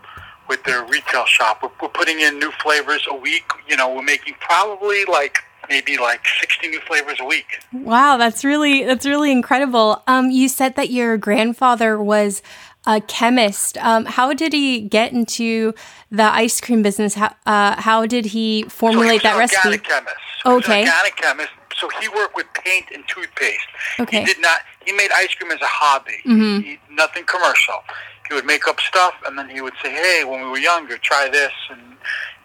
with 0.47 0.63
their 0.63 0.83
retail 0.83 1.25
shop. 1.25 1.61
We're, 1.61 1.69
we're 1.81 1.89
putting 1.89 2.19
in 2.19 2.39
new 2.39 2.51
flavors 2.63 3.05
a 3.09 3.15
week. 3.15 3.43
You 3.67 3.77
know, 3.77 3.93
we're 3.93 4.01
making 4.01 4.33
probably 4.39 5.05
like 5.05 5.37
maybe 5.69 5.97
like 5.97 6.25
60 6.39 6.67
new 6.67 6.79
flavors 6.81 7.17
a 7.19 7.25
week. 7.25 7.45
Wow, 7.71 8.17
that's 8.17 8.43
really 8.43 8.83
that's 8.83 9.05
really 9.05 9.31
incredible. 9.31 10.03
Um, 10.07 10.31
you 10.31 10.49
said 10.49 10.75
that 10.75 10.89
your 10.89 11.17
grandfather 11.17 12.01
was 12.01 12.41
a 12.85 12.99
chemist. 13.01 13.77
Um, 13.77 14.05
how 14.05 14.33
did 14.33 14.53
he 14.53 14.81
get 14.81 15.13
into 15.13 15.73
the 16.11 16.23
ice 16.23 16.59
cream 16.59 16.81
business? 16.81 17.13
How, 17.13 17.35
uh, 17.45 17.79
how 17.79 18.05
did 18.05 18.27
he 18.27 18.63
formulate 18.63 19.21
so 19.21 19.29
he 19.29 19.33
that 19.33 19.37
recipe? 19.37 19.69
Organic 19.69 19.83
chemist. 19.83 20.15
Okay. 20.45 20.79
organic 20.79 21.15
chemist. 21.17 21.49
So 21.77 21.89
he 22.01 22.09
worked 22.09 22.35
with 22.35 22.47
paint 22.53 22.85
and 22.93 23.03
toothpaste. 23.07 23.67
Okay. 23.99 24.21
He 24.21 24.25
did 24.25 24.41
not. 24.41 24.59
He 24.89 24.95
made 24.95 25.11
ice 25.15 25.33
cream 25.35 25.51
as 25.51 25.61
a 25.61 25.65
hobby. 25.69 26.17
Mm-hmm. 26.25 26.61
He, 26.61 26.79
nothing 26.89 27.25
commercial 27.25 27.83
he 28.29 28.35
would 28.35 28.45
make 28.45 28.67
up 28.67 28.79
stuff, 28.79 29.15
and 29.25 29.37
then 29.37 29.49
he 29.49 29.59
would 29.59 29.73
say, 29.83 29.89
"Hey, 29.89 30.23
when 30.23 30.41
we 30.41 30.49
were 30.49 30.59
younger, 30.59 30.97
try 30.97 31.27
this," 31.29 31.51
and 31.71 31.81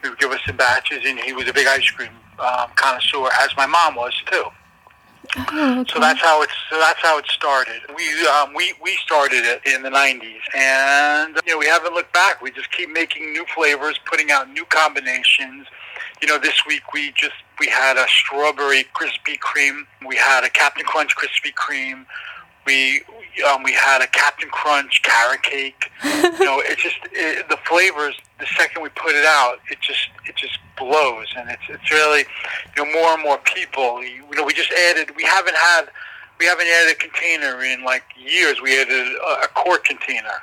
he 0.03 0.09
would 0.09 0.19
give 0.19 0.33
us 0.33 0.41
some 0.47 0.57
batches. 0.57 1.03
And 1.05 1.19
he 1.19 1.33
was 1.33 1.47
a 1.47 1.53
big 1.53 1.67
ice 1.67 1.89
cream 1.91 2.11
um, 2.39 2.71
connoisseur, 2.75 3.29
as 3.41 3.51
my 3.57 3.67
mom 3.67 3.95
was 3.95 4.15
too. 4.31 4.45
Oh, 5.37 5.81
okay. 5.81 5.93
So 5.93 6.01
that's 6.01 6.21
how 6.21 6.43
it's. 6.43 6.55
So 6.71 6.79
that's 6.79 7.01
how 7.01 7.19
it 7.19 7.27
started. 7.27 7.83
We 7.95 8.27
um, 8.29 8.55
we 8.55 8.73
we 8.83 8.97
started 9.05 9.45
it 9.45 9.61
in 9.67 9.83
the 9.83 9.91
'90s, 9.91 10.41
and 10.55 11.39
you 11.47 11.53
know 11.53 11.59
we 11.59 11.67
haven't 11.67 11.93
looked 11.93 12.13
back. 12.15 12.41
We 12.41 12.51
just 12.51 12.73
keep 12.73 12.91
making 12.91 13.33
new 13.33 13.45
flavors, 13.55 13.99
putting 14.07 14.31
out 14.31 14.51
new 14.51 14.65
combinations. 14.67 15.67
You 16.23 16.29
know, 16.29 16.39
this 16.39 16.65
week 16.67 16.95
we 16.95 17.13
just 17.13 17.35
we 17.61 17.67
had 17.67 17.99
a 17.99 18.07
strawberry 18.09 18.87
Krispy 18.95 19.39
Kreme. 19.39 19.83
We 20.07 20.17
had 20.17 20.45
a 20.45 20.51
Captain 20.51 20.87
Crunch 20.87 21.15
Krispy 21.15 21.53
Kreme. 21.53 22.07
We 22.67 23.03
um, 23.51 23.63
we 23.63 23.73
had 23.73 24.01
a 24.01 24.07
Captain 24.07 24.49
Crunch 24.49 25.03
carrot 25.03 25.43
cake. 25.43 25.91
you 26.05 26.45
know, 26.45 26.61
it 26.61 26.79
just 26.79 26.97
it, 27.13 27.49
the 27.49 27.59
flavors. 27.69 28.17
The 28.39 28.47
second 28.57 28.83
we 28.83 28.89
put 28.91 29.15
it 29.15 29.25
out, 29.25 29.59
it 29.71 29.79
just 29.81 30.09
it 30.27 30.37
just 30.37 30.59
blows, 30.77 31.27
and 31.37 31.51
it's 31.51 31.63
it's 31.69 31.91
really 31.91 32.25
you 32.77 32.85
know 32.85 32.93
more 32.93 33.15
and 33.15 33.23
more 33.23 33.39
people. 33.39 34.03
You, 34.03 34.25
know, 34.33 34.45
we 34.45 34.53
just 34.53 34.73
added. 34.73 35.11
We 35.17 35.25
haven't 35.25 35.57
had 35.57 35.85
we 36.39 36.47
haven't 36.47 36.67
added 36.67 36.97
a 36.97 36.99
container 36.99 37.63
in 37.65 37.85
like 37.85 38.05
years. 38.17 38.61
We 38.61 38.81
added 38.81 39.07
a, 39.17 39.45
a 39.45 39.49
quart 39.55 39.85
container. 39.85 40.43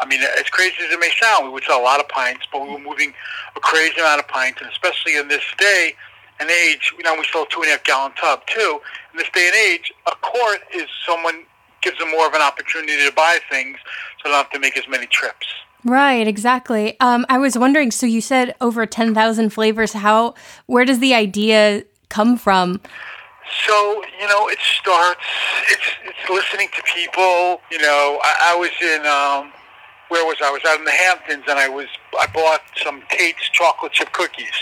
I 0.00 0.06
mean, 0.06 0.20
as 0.22 0.48
crazy 0.50 0.76
as 0.82 0.90
it 0.90 0.98
may 0.98 1.10
sound, 1.20 1.44
we 1.44 1.50
would 1.52 1.64
sell 1.64 1.80
a 1.80 1.84
lot 1.84 2.00
of 2.00 2.08
pints, 2.08 2.46
but 2.50 2.62
we 2.62 2.70
were 2.70 2.78
moving 2.78 3.12
a 3.54 3.60
crazy 3.60 4.00
amount 4.00 4.20
of 4.20 4.28
pints, 4.28 4.60
and 4.60 4.70
especially 4.70 5.16
in 5.16 5.28
this 5.28 5.44
day 5.58 5.94
and 6.40 6.48
age, 6.50 6.92
you 6.96 7.04
know, 7.04 7.14
we 7.14 7.24
sell 7.30 7.42
a 7.42 7.46
two 7.48 7.60
and 7.60 7.68
a 7.68 7.72
half 7.72 7.84
gallon 7.84 8.12
tub 8.18 8.40
too. 8.46 8.80
In 9.12 9.18
this 9.18 9.28
day 9.34 9.46
and 9.46 9.56
age, 9.56 9.92
a 10.06 10.12
quart 10.22 10.60
is 10.74 10.88
someone 11.06 11.44
gives 11.82 11.98
them 11.98 12.10
more 12.10 12.26
of 12.26 12.34
an 12.34 12.42
opportunity 12.42 12.96
to 13.06 13.12
buy 13.12 13.38
things, 13.50 13.76
so 14.18 14.28
they 14.28 14.30
don't 14.30 14.42
have 14.42 14.50
to 14.50 14.58
make 14.58 14.76
as 14.76 14.88
many 14.88 15.06
trips. 15.06 15.46
Right, 15.84 16.26
exactly. 16.26 16.98
Um, 17.00 17.24
I 17.28 17.38
was 17.38 17.56
wondering. 17.56 17.90
So 17.90 18.06
you 18.06 18.20
said 18.20 18.54
over 18.60 18.84
ten 18.86 19.14
thousand 19.14 19.50
flavors. 19.50 19.92
How? 19.92 20.34
Where 20.66 20.84
does 20.84 20.98
the 20.98 21.14
idea 21.14 21.84
come 22.08 22.36
from? 22.36 22.80
So 23.66 24.02
you 24.20 24.28
know, 24.28 24.48
it 24.48 24.58
starts. 24.60 25.24
It's 25.70 25.88
it's 26.04 26.30
listening 26.30 26.68
to 26.76 26.82
people. 26.82 27.60
You 27.70 27.78
know, 27.78 28.20
I, 28.22 28.52
I 28.52 28.56
was 28.56 28.70
in. 28.82 29.06
Um, 29.06 29.52
where 30.08 30.24
was 30.26 30.36
I? 30.42 30.48
I 30.48 30.50
was 30.50 30.62
out 30.66 30.78
in 30.78 30.84
the 30.84 30.90
Hamptons, 30.90 31.44
and 31.48 31.58
I 31.58 31.68
was. 31.68 31.86
I 32.18 32.26
bought 32.34 32.60
some 32.82 33.02
Tate's 33.08 33.48
chocolate 33.50 33.92
chip 33.92 34.12
cookies. 34.12 34.52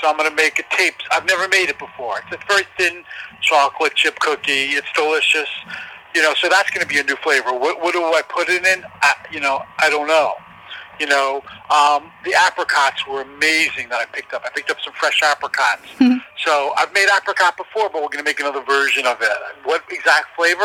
So 0.00 0.08
I'm 0.08 0.16
going 0.16 0.30
to 0.30 0.34
make 0.34 0.58
a 0.58 0.64
tape. 0.74 0.94
I've 1.12 1.26
never 1.26 1.46
made 1.48 1.68
it 1.68 1.78
before. 1.78 2.20
It's 2.20 2.42
a 2.42 2.46
very 2.48 2.64
thin 2.78 3.04
chocolate 3.42 3.94
chip 3.94 4.18
cookie. 4.18 4.72
It's 4.72 4.88
delicious. 4.96 5.48
You 6.14 6.22
know, 6.22 6.34
so 6.34 6.48
that's 6.48 6.70
going 6.70 6.86
to 6.86 6.92
be 6.92 6.98
a 6.98 7.04
new 7.04 7.16
flavor. 7.16 7.52
What, 7.52 7.80
what 7.80 7.92
do 7.92 8.02
I 8.02 8.22
put 8.28 8.48
it 8.48 8.64
in? 8.64 8.84
I, 9.02 9.14
you 9.30 9.40
know, 9.40 9.62
I 9.78 9.90
don't 9.90 10.08
know. 10.08 10.34
You 11.00 11.06
know, 11.06 11.42
um, 11.70 12.12
the 12.24 12.34
apricots 12.34 13.06
were 13.06 13.22
amazing 13.22 13.88
that 13.88 14.00
I 14.00 14.04
picked 14.04 14.34
up. 14.34 14.42
I 14.44 14.50
picked 14.50 14.70
up 14.70 14.76
some 14.84 14.92
fresh 14.92 15.22
apricots. 15.22 15.82
Mm-hmm. 16.00 16.18
So 16.44 16.72
I've 16.78 16.92
made 16.94 17.08
apricot 17.14 17.58
before, 17.58 17.90
but 17.90 18.00
we're 18.00 18.08
going 18.08 18.24
to 18.24 18.24
make 18.24 18.40
another 18.40 18.62
version 18.62 19.06
of 19.06 19.18
it. 19.20 19.28
What 19.64 19.82
exact 19.90 20.34
flavor? 20.34 20.64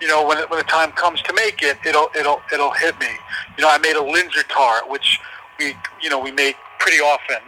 You 0.00 0.06
know, 0.06 0.24
when 0.24 0.38
when 0.48 0.58
the 0.58 0.64
time 0.64 0.92
comes 0.92 1.20
to 1.22 1.32
make 1.32 1.60
it, 1.62 1.76
it'll 1.84 2.08
it'll 2.16 2.40
it'll 2.52 2.70
hit 2.70 2.96
me. 3.00 3.08
You 3.56 3.64
know, 3.64 3.68
I 3.68 3.78
made 3.78 3.96
a 3.96 4.00
Linzer 4.00 4.46
tart, 4.48 4.88
which 4.88 5.18
we 5.58 5.74
you 6.00 6.08
know 6.08 6.20
we 6.20 6.30
make 6.30 6.54
pretty 6.78 6.98
often, 6.98 7.38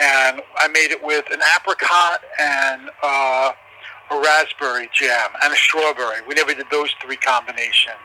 and 0.00 0.40
I 0.56 0.68
made 0.68 0.90
it 0.90 1.04
with 1.04 1.30
an 1.30 1.40
apricot 1.54 2.22
and 2.40 2.88
uh, 3.02 3.52
raspberry 4.10 4.88
jam 4.92 5.30
and 5.42 5.52
a 5.52 5.56
strawberry. 5.56 6.20
We 6.26 6.34
never 6.34 6.54
did 6.54 6.66
those 6.70 6.90
three 7.02 7.16
combinations. 7.16 7.96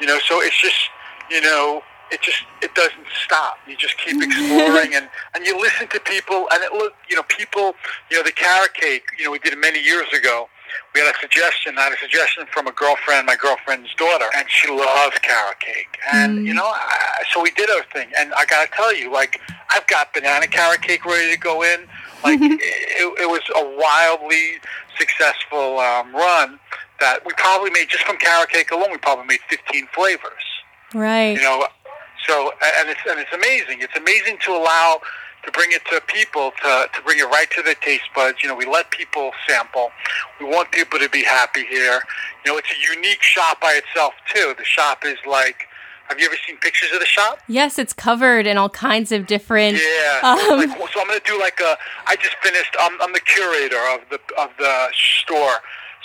You 0.00 0.06
know, 0.06 0.18
so 0.26 0.40
it's 0.40 0.60
just, 0.60 0.90
you 1.30 1.40
know, 1.40 1.82
it 2.10 2.22
just 2.22 2.44
it 2.62 2.74
doesn't 2.74 3.06
stop. 3.24 3.58
You 3.66 3.76
just 3.76 3.98
keep 3.98 4.22
exploring 4.22 4.94
and 4.94 5.08
and 5.34 5.44
you 5.44 5.60
listen 5.60 5.88
to 5.88 6.00
people 6.00 6.48
and 6.52 6.62
it 6.62 6.72
look 6.72 6.94
you 7.08 7.16
know 7.16 7.22
people 7.24 7.74
you 8.10 8.16
know 8.16 8.22
the 8.22 8.32
carrot 8.32 8.74
cake 8.74 9.04
you 9.18 9.24
know 9.24 9.30
we 9.30 9.38
did 9.38 9.52
it 9.52 9.58
many 9.58 9.82
years 9.82 10.06
ago. 10.12 10.48
We 10.94 11.00
had 11.00 11.14
a 11.14 11.18
suggestion, 11.18 11.78
I 11.78 11.84
had 11.84 11.92
a 11.94 11.96
suggestion 11.96 12.44
from 12.52 12.66
a 12.66 12.72
girlfriend, 12.72 13.26
my 13.26 13.36
girlfriend's 13.36 13.94
daughter, 13.94 14.26
and 14.36 14.46
she 14.50 14.68
loves 14.70 15.18
carrot 15.20 15.60
cake. 15.60 15.98
And 16.12 16.40
mm. 16.40 16.46
you 16.46 16.52
know, 16.52 16.66
I, 16.66 17.22
so 17.32 17.42
we 17.42 17.50
did 17.52 17.70
our 17.70 17.84
thing. 17.92 18.10
And 18.18 18.34
I 18.34 18.44
gotta 18.44 18.70
tell 18.72 18.94
you, 18.94 19.12
like 19.12 19.40
I've 19.70 19.86
got 19.86 20.12
banana 20.12 20.46
carrot 20.46 20.82
cake 20.82 21.04
ready 21.04 21.32
to 21.32 21.38
go 21.38 21.62
in. 21.62 21.88
Like 22.24 22.40
it, 22.42 23.20
it 23.20 23.28
was 23.28 23.42
a 23.54 23.64
wildly 23.78 24.58
successful 24.98 25.78
um, 25.78 26.14
run 26.14 26.58
that 27.00 27.24
we 27.24 27.32
probably 27.36 27.70
made 27.70 27.88
just 27.88 28.04
from 28.04 28.16
carrot 28.16 28.50
cake 28.50 28.70
alone. 28.70 28.90
We 28.90 28.98
probably 28.98 29.26
made 29.26 29.40
15 29.48 29.86
flavors. 29.94 30.42
Right. 30.94 31.36
You 31.36 31.42
know, 31.42 31.66
so 32.26 32.52
and 32.80 32.88
it's 32.88 33.00
and 33.08 33.20
it's 33.20 33.32
amazing. 33.32 33.80
It's 33.80 33.96
amazing 33.96 34.38
to 34.46 34.52
allow 34.52 35.00
to 35.44 35.52
bring 35.52 35.70
it 35.72 35.84
to 35.86 36.00
people 36.06 36.52
to 36.62 36.88
to 36.92 37.02
bring 37.02 37.18
it 37.18 37.24
right 37.24 37.50
to 37.52 37.62
their 37.62 37.74
taste 37.76 38.08
buds. 38.14 38.42
You 38.42 38.48
know, 38.48 38.54
we 38.54 38.66
let 38.66 38.90
people 38.90 39.30
sample. 39.46 39.90
We 40.40 40.46
want 40.46 40.72
people 40.72 40.98
to 40.98 41.08
be 41.08 41.22
happy 41.22 41.64
here. 41.64 42.00
You 42.44 42.52
know, 42.52 42.58
it's 42.58 42.70
a 42.70 42.94
unique 42.94 43.22
shop 43.22 43.60
by 43.60 43.80
itself 43.84 44.14
too. 44.34 44.54
The 44.58 44.64
shop 44.64 45.04
is 45.04 45.18
like. 45.26 45.67
Have 46.08 46.18
you 46.18 46.26
ever 46.26 46.36
seen 46.46 46.56
pictures 46.56 46.90
of 46.92 47.00
the 47.00 47.06
shop? 47.06 47.40
Yes, 47.48 47.78
it's 47.78 47.92
covered 47.92 48.46
in 48.46 48.56
all 48.56 48.70
kinds 48.70 49.12
of 49.12 49.26
different. 49.26 49.76
Yeah. 49.76 50.20
Um, 50.22 50.58
like, 50.58 50.70
so 50.70 51.00
I'm 51.00 51.06
going 51.06 51.20
to 51.20 51.22
do 51.24 51.38
like 51.38 51.60
a. 51.60 51.76
I 52.06 52.16
just 52.16 52.36
finished. 52.42 52.74
I'm, 52.80 53.00
I'm 53.02 53.12
the 53.12 53.20
curator 53.20 53.80
of 53.92 54.00
the 54.10 54.18
of 54.40 54.50
the 54.58 54.88
store. 54.92 55.54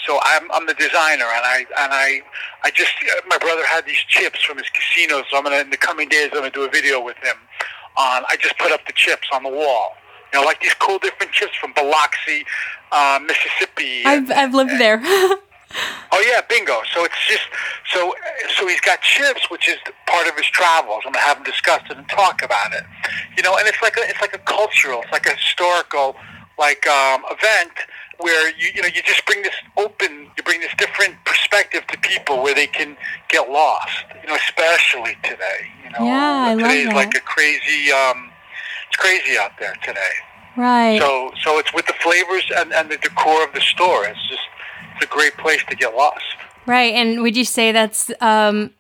So 0.05 0.19
I'm 0.24 0.51
I'm 0.51 0.65
the 0.65 0.74
designer, 0.74 1.24
and 1.24 1.45
I 1.45 1.65
and 1.79 1.93
I 1.93 2.22
I 2.63 2.72
just 2.72 2.91
my 3.27 3.38
brother 3.38 3.65
had 3.65 3.86
these 3.86 4.03
chips 4.10 4.43
from 4.43 4.57
his 4.57 4.67
casino, 4.69 5.24
so 5.31 5.38
I'm 5.38 5.43
gonna 5.43 5.60
in 5.60 5.69
the 5.69 5.77
coming 5.77 6.10
days 6.10 6.29
I'm 6.33 6.39
gonna 6.39 6.51
do 6.51 6.65
a 6.65 6.69
video 6.69 7.01
with 7.01 7.17
him. 7.17 7.36
On 7.95 8.24
I 8.29 8.36
just 8.39 8.57
put 8.57 8.72
up 8.72 8.86
the 8.86 8.93
chips 8.93 9.27
on 9.31 9.43
the 9.43 9.50
wall. 9.50 9.95
You 10.33 10.39
know, 10.39 10.45
like 10.45 10.60
these 10.62 10.74
cool 10.74 11.00
different 11.00 11.31
chips 11.31 11.55
from 11.55 11.74
Biloxi, 11.74 12.43
uh, 12.91 13.19
Mississippi. 13.25 14.03
I've 14.05 14.29
I've 14.31 14.53
lived 14.53 14.72
and, 14.72 14.81
there. 14.81 15.01
oh 16.12 16.24
yeah, 16.27 16.42
bingo. 16.48 16.82
So 16.94 17.03
it's 17.03 17.27
just 17.27 17.44
so 17.92 18.13
so 18.56 18.68
he's 18.68 18.82
got 18.82 19.01
chips, 19.01 19.50
which 19.50 19.68
is 19.68 19.77
part 20.08 20.27
of 20.27 20.36
his 20.36 20.46
travels. 20.48 21.03
I'm 21.06 21.13
gonna 21.13 21.25
have 21.25 21.38
him 21.38 21.44
discuss 21.44 21.82
it 21.89 21.98
and 21.98 22.08
talk 22.10 22.44
about 22.44 22.74
it. 22.74 22.84
You 23.38 23.44
know, 23.44 23.58
and 23.58 23.68
it's 23.68 23.82
like 23.82 23.98
a 23.98 24.01
it's 24.10 24.22
like 24.22 24.36
a 24.36 24.39
cultural, 24.39 25.01
it's 25.01 25.12
like 25.12 25.25
a 25.27 25.36
historical 25.36 26.15
like 26.58 26.86
um, 26.88 27.24
event 27.30 27.72
where 28.20 28.50
you 28.58 28.70
you 28.75 28.82
know 28.82 28.88
you 28.88 29.01
just 29.03 29.25
bring 29.25 29.42
this 29.42 29.56
open, 29.77 30.30
you 30.38 30.44
bring 30.44 30.60
this 30.60 30.74
different 30.77 31.15
perspective 31.25 31.86
to 31.88 31.98
people 32.00 32.42
where 32.44 32.56
they 32.56 32.68
can 32.68 32.96
get 33.30 33.50
lost. 33.50 34.06
You 34.22 34.30
know, 34.30 34.36
especially 34.36 35.18
today. 35.24 35.72
You 35.84 35.89
know, 35.92 36.06
yeah, 36.06 36.46
I 36.50 36.56
today 36.56 36.82
is 36.82 36.94
like 36.94 37.15
a 37.15 37.22
crazy. 37.22 37.92
Um, 37.92 38.30
it's 38.88 38.98
crazy 38.98 39.38
out 39.38 39.51
there 39.60 39.75
today. 39.84 40.13
Right. 40.56 41.00
So 41.01 41.32
so 41.42 41.58
it's 41.58 41.74
with 41.74 41.88
the 41.88 41.96
flavors 42.01 42.44
and, 42.56 42.72
and 42.74 42.89
the 42.89 42.98
decor 42.98 43.44
of 43.44 43.53
the 43.53 43.62
store. 43.62 44.06
It's 44.06 44.30
just 44.30 44.42
it's 44.96 45.06
a 45.06 45.08
great 45.08 45.36
place 45.38 45.64
to 45.70 45.76
get 45.76 45.96
lost. 45.96 46.24
Right. 46.66 46.94
And 46.94 47.22
would 47.22 47.36
you 47.36 47.46
say 47.46 47.72
that's 47.72 48.12
um, 48.22 48.72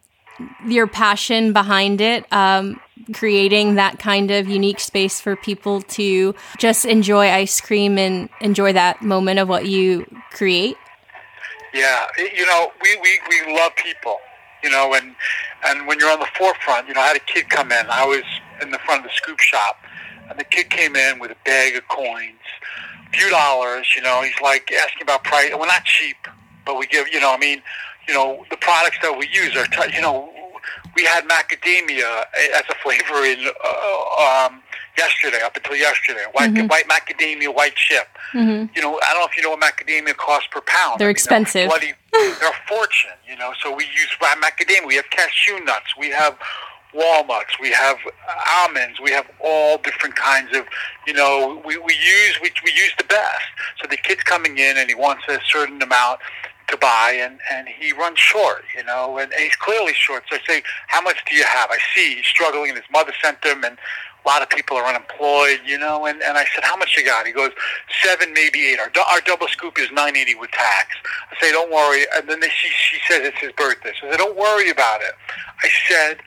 your 0.65 0.87
passion 0.87 1.53
behind 1.53 2.01
it? 2.01 2.25
Um, 2.31 2.79
creating 3.11 3.75
that 3.75 3.99
kind 3.99 4.31
of 4.31 4.47
unique 4.47 4.79
space 4.79 5.19
for 5.19 5.35
people 5.35 5.81
to 5.81 6.33
just 6.57 6.85
enjoy 6.85 7.29
ice 7.29 7.59
cream 7.59 7.97
and 7.97 8.29
enjoy 8.39 8.71
that 8.73 9.01
moment 9.01 9.39
of 9.39 9.49
what 9.49 9.65
you 9.65 10.05
create? 10.31 10.77
Yeah, 11.73 12.05
you 12.17 12.45
know, 12.45 12.71
we, 12.81 12.97
we, 13.01 13.19
we 13.29 13.53
love 13.55 13.75
people, 13.75 14.17
you 14.63 14.69
know, 14.69 14.93
and, 14.93 15.15
and 15.65 15.87
when 15.87 15.99
you're 15.99 16.11
on 16.11 16.19
the 16.19 16.29
forefront, 16.37 16.87
you 16.87 16.93
know, 16.93 17.01
I 17.01 17.07
had 17.07 17.17
a 17.17 17.19
kid 17.19 17.49
come 17.49 17.71
in. 17.71 17.85
I 17.89 18.05
was 18.05 18.23
in 18.61 18.71
the 18.71 18.77
front 18.79 19.03
of 19.03 19.11
the 19.11 19.15
scoop 19.15 19.39
shop, 19.39 19.77
and 20.29 20.39
the 20.39 20.43
kid 20.43 20.69
came 20.69 20.95
in 20.95 21.19
with 21.19 21.31
a 21.31 21.37
bag 21.45 21.75
of 21.75 21.87
coins, 21.87 22.39
few 23.13 23.29
dollars, 23.29 23.87
you 23.95 24.01
know, 24.01 24.21
he's 24.21 24.39
like 24.41 24.71
asking 24.71 25.03
about 25.03 25.23
price. 25.23 25.51
We're 25.51 25.65
not 25.65 25.85
cheap, 25.85 26.17
but 26.65 26.77
we 26.77 26.87
give, 26.87 27.07
you 27.09 27.19
know, 27.19 27.33
I 27.33 27.37
mean, 27.37 27.61
you 28.07 28.13
know, 28.13 28.45
the 28.49 28.57
products 28.57 28.97
that 29.01 29.17
we 29.17 29.27
use 29.27 29.55
are, 29.55 29.65
t- 29.65 29.95
you 29.95 30.01
know, 30.01 30.29
we 30.95 31.03
had 31.05 31.25
macadamia 31.25 32.25
as 32.55 32.63
a 32.69 32.75
flavor 32.83 33.25
in 33.25 33.47
uh, 33.47 34.45
um, 34.45 34.61
yesterday, 34.97 35.41
up 35.43 35.55
until 35.55 35.75
yesterday. 35.75 36.25
White, 36.33 36.53
mm-hmm. 36.53 36.67
white 36.67 36.87
macadamia, 36.87 37.53
white 37.53 37.75
chip. 37.75 38.07
Mm-hmm. 38.33 38.75
You 38.75 38.81
know, 38.81 38.99
I 39.03 39.13
don't 39.13 39.21
know 39.21 39.27
if 39.29 39.37
you 39.37 39.43
know 39.43 39.51
what 39.51 39.61
macadamia 39.61 40.15
costs 40.17 40.47
per 40.51 40.61
pound. 40.61 40.99
They're 40.99 41.09
expensive. 41.09 41.53
They're, 41.53 41.67
bloody, 41.69 41.93
they're 42.11 42.49
a 42.49 42.67
fortune. 42.67 43.11
You 43.27 43.37
know, 43.37 43.53
so 43.61 43.73
we 43.73 43.85
use 43.85 44.09
macadamia. 44.19 44.85
We 44.85 44.95
have 44.95 45.09
cashew 45.09 45.63
nuts. 45.63 45.95
We 45.97 46.09
have 46.09 46.37
walnuts, 46.93 47.53
we 47.59 47.71
have 47.71 47.97
almonds, 48.61 48.99
we 49.01 49.11
have 49.11 49.25
all 49.43 49.77
different 49.79 50.15
kinds 50.15 50.55
of, 50.55 50.65
you 51.07 51.13
know, 51.13 51.61
we, 51.65 51.77
we 51.77 51.93
use 51.93 52.39
we, 52.41 52.51
we 52.63 52.71
use 52.71 52.93
the 52.97 53.05
best. 53.05 53.45
So 53.81 53.87
the 53.89 53.97
kid's 53.97 54.23
coming 54.23 54.57
in 54.57 54.77
and 54.77 54.89
he 54.89 54.95
wants 54.95 55.23
a 55.27 55.39
certain 55.47 55.81
amount, 55.81 56.19
to 56.69 56.77
buy, 56.77 57.17
and 57.19 57.39
and 57.51 57.67
he 57.67 57.91
runs 57.91 58.17
short, 58.17 58.63
you 58.75 58.83
know, 58.83 59.17
and, 59.17 59.31
and 59.33 59.41
he's 59.41 59.55
clearly 59.57 59.93
short. 59.93 60.23
So 60.29 60.37
I 60.37 60.39
say, 60.47 60.63
how 60.87 61.01
much 61.01 61.17
do 61.29 61.35
you 61.35 61.43
have? 61.43 61.69
I 61.69 61.77
see 61.93 62.15
he's 62.15 62.25
struggling, 62.25 62.69
and 62.69 62.77
his 62.77 62.89
mother 62.91 63.13
sent 63.21 63.43
him, 63.43 63.63
and 63.63 63.77
a 64.25 64.27
lot 64.27 64.41
of 64.41 64.49
people 64.49 64.77
are 64.77 64.85
unemployed, 64.85 65.59
you 65.65 65.77
know. 65.77 66.05
And 66.05 66.21
and 66.23 66.37
I 66.37 66.45
said, 66.55 66.63
how 66.63 66.77
much 66.77 66.95
you 66.97 67.05
got? 67.05 67.27
He 67.27 67.33
goes, 67.33 67.51
seven, 68.01 68.33
maybe 68.33 68.65
eight. 68.67 68.79
Our 68.79 68.89
our 69.11 69.21
double 69.21 69.47
scoop 69.49 69.77
is 69.79 69.91
nine 69.91 70.15
eighty 70.15 70.35
with 70.35 70.51
tax. 70.51 70.95
I 71.31 71.41
say, 71.41 71.51
don't 71.51 71.71
worry. 71.71 72.05
And 72.15 72.29
then 72.29 72.41
she 72.41 72.69
she 72.69 72.97
says 73.07 73.21
it's 73.23 73.39
his 73.39 73.51
birthday. 73.51 73.91
So 73.99 74.07
I 74.07 74.11
said, 74.11 74.17
don't 74.17 74.37
worry 74.37 74.69
about 74.69 75.01
it. 75.01 75.13
I 75.61 75.69
said, 75.89 76.19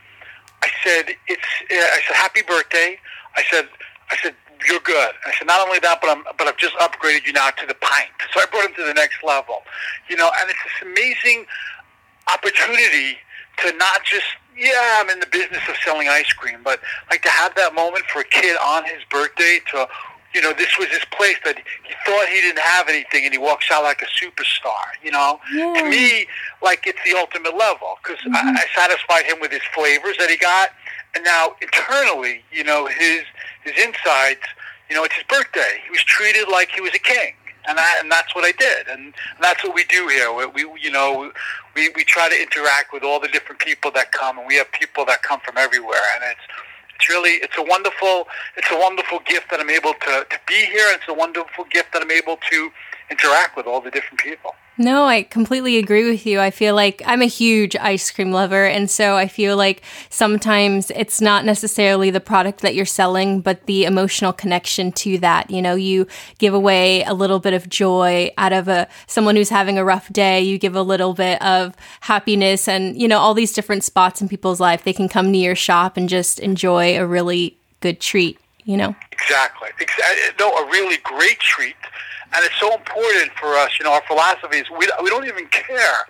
I 0.62 0.68
said 0.82 1.16
it's. 1.28 1.48
I 1.70 2.00
said, 2.06 2.16
happy 2.16 2.42
birthday. 2.42 2.98
I 3.36 3.42
said, 3.50 3.68
I 4.10 4.16
said, 4.16 4.34
you're 4.66 4.80
good. 4.80 5.12
I 5.26 5.32
said, 5.38 5.46
not 5.46 5.66
only 5.66 5.78
that, 5.80 6.00
but 6.00 6.10
I'm, 6.10 6.24
but 6.38 6.46
I've 6.46 6.56
just 6.56 6.74
upgraded 6.76 7.26
you 7.26 7.32
now 7.32 7.50
to 7.50 7.66
the 7.66 7.74
pint. 7.74 8.10
So 8.32 8.40
I 8.40 8.46
brought 8.46 8.66
him 8.66 8.74
to 8.76 8.84
the 8.84 8.94
next 8.94 9.22
level. 9.22 9.62
You 10.08 10.16
know, 10.16 10.30
and 10.40 10.50
it's 10.50 10.58
this 10.64 10.88
amazing 10.90 11.46
opportunity 12.32 13.18
to 13.58 13.72
not 13.76 14.04
just, 14.04 14.26
yeah, 14.56 14.98
I'm 14.98 15.10
in 15.10 15.20
the 15.20 15.26
business 15.26 15.62
of 15.68 15.76
selling 15.84 16.08
ice 16.08 16.32
cream, 16.32 16.60
but 16.64 16.80
like 17.10 17.22
to 17.22 17.30
have 17.30 17.54
that 17.56 17.74
moment 17.74 18.04
for 18.06 18.20
a 18.20 18.24
kid 18.24 18.56
on 18.56 18.84
his 18.84 19.02
birthday 19.10 19.60
to, 19.72 19.88
you 20.36 20.42
know, 20.42 20.52
this 20.52 20.76
was 20.78 20.88
his 20.88 21.04
place 21.16 21.38
that 21.46 21.56
he 21.56 21.94
thought 22.04 22.28
he 22.28 22.42
didn't 22.42 22.60
have 22.60 22.90
anything 22.90 23.24
and 23.24 23.32
he 23.32 23.38
walks 23.38 23.70
out 23.72 23.82
like 23.82 24.02
a 24.02 24.22
superstar, 24.22 24.84
you 25.02 25.10
know? 25.10 25.40
Yeah. 25.50 25.72
To 25.78 25.88
me, 25.88 26.26
like 26.62 26.86
it's 26.86 26.98
the 27.06 27.16
ultimate 27.16 27.56
level 27.56 27.96
because 28.02 28.20
mm-hmm. 28.20 28.34
I, 28.34 28.60
I 28.60 28.64
satisfied 28.78 29.24
him 29.24 29.40
with 29.40 29.50
his 29.50 29.62
flavors 29.74 30.18
that 30.18 30.28
he 30.28 30.36
got. 30.36 30.72
And 31.14 31.24
now 31.24 31.56
internally, 31.62 32.44
you 32.52 32.64
know, 32.64 32.84
his 32.84 33.22
his 33.64 33.72
insides, 33.82 34.44
you 34.90 34.94
know, 34.94 35.04
it's 35.04 35.14
his 35.14 35.24
birthday. 35.24 35.80
He 35.82 35.90
was 35.90 36.04
treated 36.04 36.48
like 36.48 36.68
he 36.68 36.82
was 36.82 36.92
a 36.94 36.98
king, 36.98 37.32
and 37.66 37.78
I, 37.80 37.98
and 37.98 38.12
that's 38.12 38.34
what 38.34 38.44
I 38.44 38.52
did, 38.52 38.86
and, 38.88 39.00
and 39.06 39.40
that's 39.40 39.64
what 39.64 39.74
we 39.74 39.84
do 39.84 40.06
here. 40.08 40.30
We, 40.34 40.44
we, 40.66 40.78
you 40.78 40.90
know, 40.90 41.32
we 41.74 41.88
we 41.96 42.04
try 42.04 42.28
to 42.28 42.36
interact 42.36 42.92
with 42.92 43.02
all 43.02 43.18
the 43.18 43.28
different 43.28 43.62
people 43.62 43.90
that 43.92 44.12
come, 44.12 44.36
and 44.36 44.46
we 44.46 44.56
have 44.56 44.70
people 44.72 45.06
that 45.06 45.22
come 45.22 45.40
from 45.40 45.56
everywhere, 45.56 46.04
and 46.16 46.24
it's 46.30 46.46
it's 46.96 47.08
really 47.08 47.38
it's 47.42 47.56
a 47.58 47.62
wonderful 47.62 48.26
it's 48.56 48.70
a 48.70 48.78
wonderful 48.78 49.20
gift 49.26 49.50
that 49.50 49.60
I'm 49.60 49.70
able 49.70 49.92
to 49.92 50.26
to 50.28 50.38
be 50.46 50.66
here. 50.66 50.86
And 50.88 50.98
it's 51.00 51.08
a 51.08 51.14
wonderful 51.14 51.64
gift 51.70 51.92
that 51.92 52.02
I'm 52.02 52.10
able 52.10 52.38
to 52.50 52.70
interact 53.10 53.56
with 53.56 53.66
all 53.66 53.80
the 53.80 53.90
different 53.90 54.20
people. 54.20 54.54
No, 54.78 55.06
I 55.06 55.22
completely 55.22 55.78
agree 55.78 56.08
with 56.08 56.26
you. 56.26 56.38
I 56.38 56.50
feel 56.50 56.74
like 56.74 57.00
I'm 57.06 57.22
a 57.22 57.26
huge 57.26 57.74
ice 57.76 58.10
cream 58.10 58.30
lover. 58.30 58.66
And 58.66 58.90
so 58.90 59.16
I 59.16 59.26
feel 59.26 59.56
like 59.56 59.82
sometimes 60.10 60.90
it's 60.90 61.20
not 61.20 61.46
necessarily 61.46 62.10
the 62.10 62.20
product 62.20 62.60
that 62.60 62.74
you're 62.74 62.84
selling, 62.84 63.40
but 63.40 63.64
the 63.64 63.84
emotional 63.84 64.34
connection 64.34 64.92
to 64.92 65.16
that. 65.18 65.50
You 65.50 65.62
know, 65.62 65.76
you 65.76 66.06
give 66.38 66.52
away 66.52 67.02
a 67.04 67.14
little 67.14 67.38
bit 67.38 67.54
of 67.54 67.70
joy 67.70 68.30
out 68.36 68.52
of 68.52 68.68
a 68.68 68.86
someone 69.06 69.36
who's 69.36 69.48
having 69.48 69.78
a 69.78 69.84
rough 69.84 70.12
day. 70.12 70.42
You 70.42 70.58
give 70.58 70.76
a 70.76 70.82
little 70.82 71.14
bit 71.14 71.40
of 71.40 71.74
happiness 72.00 72.68
and, 72.68 73.00
you 73.00 73.08
know, 73.08 73.18
all 73.18 73.32
these 73.32 73.54
different 73.54 73.82
spots 73.82 74.20
in 74.20 74.28
people's 74.28 74.60
life. 74.60 74.84
They 74.84 74.92
can 74.92 75.08
come 75.08 75.32
to 75.32 75.38
your 75.38 75.56
shop 75.56 75.96
and 75.96 76.06
just 76.06 76.38
enjoy 76.38 76.98
a 76.98 77.06
really 77.06 77.56
good 77.80 77.98
treat, 77.98 78.38
you 78.64 78.76
know? 78.76 78.94
Exactly. 79.10 79.70
No, 80.38 80.50
a 80.50 80.66
really 80.70 80.98
great 80.98 81.38
treat 81.40 81.76
and 82.34 82.44
it's 82.44 82.58
so 82.58 82.74
important 82.74 83.32
for 83.32 83.54
us. 83.54 83.78
You 83.78 83.84
know, 83.84 83.92
our 83.92 84.02
philosophy 84.06 84.58
is 84.58 84.70
we, 84.70 84.88
we 85.02 85.10
don't 85.10 85.26
even 85.26 85.46
care 85.48 86.06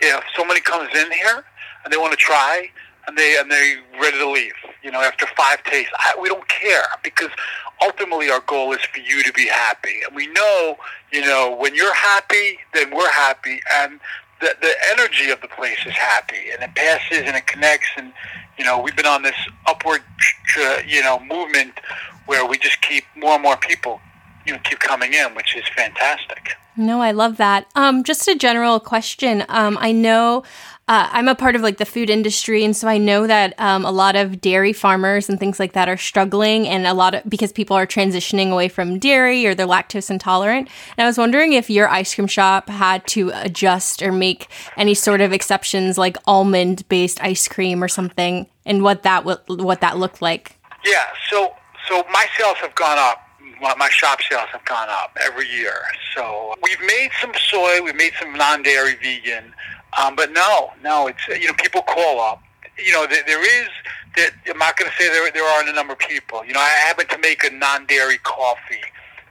if 0.00 0.24
somebody 0.36 0.60
comes 0.60 0.88
in 0.94 1.10
here 1.12 1.44
and 1.84 1.92
they 1.92 1.96
want 1.96 2.12
to 2.12 2.16
try 2.16 2.70
and 3.06 3.16
they 3.16 3.36
and 3.38 3.50
they're 3.50 3.78
ready 4.00 4.18
to 4.18 4.28
leave. 4.28 4.54
You 4.82 4.90
know, 4.90 5.00
after 5.00 5.26
five 5.36 5.62
tastes, 5.64 5.92
I, 5.98 6.14
we 6.20 6.28
don't 6.28 6.46
care 6.48 6.84
because 7.02 7.30
ultimately 7.82 8.30
our 8.30 8.40
goal 8.40 8.72
is 8.72 8.80
for 8.92 9.00
you 9.00 9.22
to 9.22 9.32
be 9.32 9.46
happy, 9.46 10.00
and 10.06 10.14
we 10.14 10.26
know, 10.28 10.76
you 11.12 11.20
know, 11.20 11.56
when 11.58 11.74
you're 11.74 11.94
happy, 11.94 12.58
then 12.74 12.94
we're 12.94 13.10
happy, 13.10 13.60
and 13.74 14.00
the 14.40 14.54
the 14.60 14.74
energy 14.92 15.30
of 15.30 15.40
the 15.40 15.48
place 15.48 15.78
is 15.86 15.94
happy, 15.94 16.50
and 16.52 16.62
it 16.62 16.74
passes 16.74 17.18
and 17.18 17.36
it 17.36 17.46
connects, 17.46 17.88
and 17.96 18.12
you 18.58 18.64
know, 18.64 18.80
we've 18.80 18.96
been 18.96 19.06
on 19.06 19.22
this 19.22 19.36
upward, 19.66 20.02
uh, 20.58 20.78
you 20.86 21.02
know, 21.02 21.20
movement 21.20 21.72
where 22.26 22.44
we 22.46 22.58
just 22.58 22.80
keep 22.82 23.04
more 23.16 23.34
and 23.34 23.42
more 23.42 23.56
people 23.56 24.00
you 24.46 24.52
know 24.52 24.60
keep 24.64 24.78
coming 24.78 25.12
in, 25.12 25.34
which 25.34 25.56
is 25.56 25.64
fantastic. 25.76 26.56
No, 26.76 27.00
I 27.00 27.12
love 27.12 27.38
that. 27.38 27.66
Um, 27.74 28.04
just 28.04 28.28
a 28.28 28.34
general 28.34 28.78
question. 28.80 29.44
Um, 29.48 29.78
I 29.80 29.92
know 29.92 30.44
uh, 30.88 31.08
I'm 31.10 31.26
a 31.26 31.34
part 31.34 31.56
of 31.56 31.62
like 31.62 31.78
the 31.78 31.84
food 31.86 32.10
industry, 32.10 32.64
and 32.64 32.76
so 32.76 32.86
I 32.86 32.98
know 32.98 33.26
that 33.26 33.58
um, 33.58 33.84
a 33.84 33.90
lot 33.90 34.14
of 34.14 34.40
dairy 34.40 34.72
farmers 34.72 35.28
and 35.28 35.40
things 35.40 35.58
like 35.58 35.72
that 35.72 35.88
are 35.88 35.96
struggling, 35.96 36.68
and 36.68 36.86
a 36.86 36.94
lot 36.94 37.14
of 37.14 37.22
because 37.28 37.50
people 37.50 37.76
are 37.76 37.86
transitioning 37.86 38.52
away 38.52 38.68
from 38.68 38.98
dairy 38.98 39.46
or 39.46 39.54
they're 39.54 39.66
lactose 39.66 40.10
intolerant. 40.10 40.68
And 40.96 41.04
I 41.04 41.08
was 41.08 41.18
wondering 41.18 41.54
if 41.54 41.70
your 41.70 41.88
ice 41.88 42.14
cream 42.14 42.28
shop 42.28 42.68
had 42.68 43.06
to 43.08 43.32
adjust 43.34 44.02
or 44.02 44.12
make 44.12 44.48
any 44.76 44.94
sort 44.94 45.20
of 45.20 45.32
exceptions, 45.32 45.98
like 45.98 46.16
almond 46.26 46.86
based 46.88 47.22
ice 47.22 47.48
cream 47.48 47.82
or 47.82 47.88
something, 47.88 48.46
and 48.64 48.82
what 48.82 49.02
that 49.02 49.24
w- 49.24 49.64
what 49.64 49.80
that 49.80 49.96
looked 49.96 50.22
like. 50.22 50.56
Yeah. 50.84 51.04
So 51.30 51.54
so 51.88 52.04
my 52.12 52.26
sales 52.38 52.58
have 52.58 52.74
gone 52.76 52.98
up 52.98 53.25
my 53.60 53.88
shop 53.90 54.20
sales 54.28 54.48
have 54.52 54.64
gone 54.64 54.88
up 54.90 55.16
every 55.24 55.48
year. 55.48 55.74
So 56.14 56.54
we've 56.62 56.80
made 56.80 57.10
some 57.20 57.32
soy, 57.34 57.82
we've 57.82 57.96
made 57.96 58.12
some 58.20 58.34
non-dairy 58.34 58.96
vegan, 58.96 59.52
um, 59.98 60.16
but 60.16 60.32
no, 60.32 60.72
no, 60.82 61.06
it's 61.08 61.26
you 61.28 61.48
know 61.48 61.54
people 61.54 61.82
call 61.82 62.20
up. 62.20 62.42
You 62.78 62.92
know 62.92 63.06
there, 63.06 63.22
there 63.26 63.42
is. 63.62 63.68
There, 64.16 64.30
I'm 64.48 64.58
not 64.58 64.78
going 64.78 64.90
to 64.90 64.96
say 64.96 65.08
there 65.10 65.30
there 65.30 65.44
aren't 65.44 65.68
a 65.68 65.72
number 65.72 65.92
of 65.92 65.98
people. 65.98 66.44
You 66.44 66.52
know 66.52 66.60
I 66.60 66.68
happened 66.68 67.10
to 67.10 67.18
make 67.18 67.44
a 67.44 67.50
non-dairy 67.50 68.18
coffee 68.18 68.84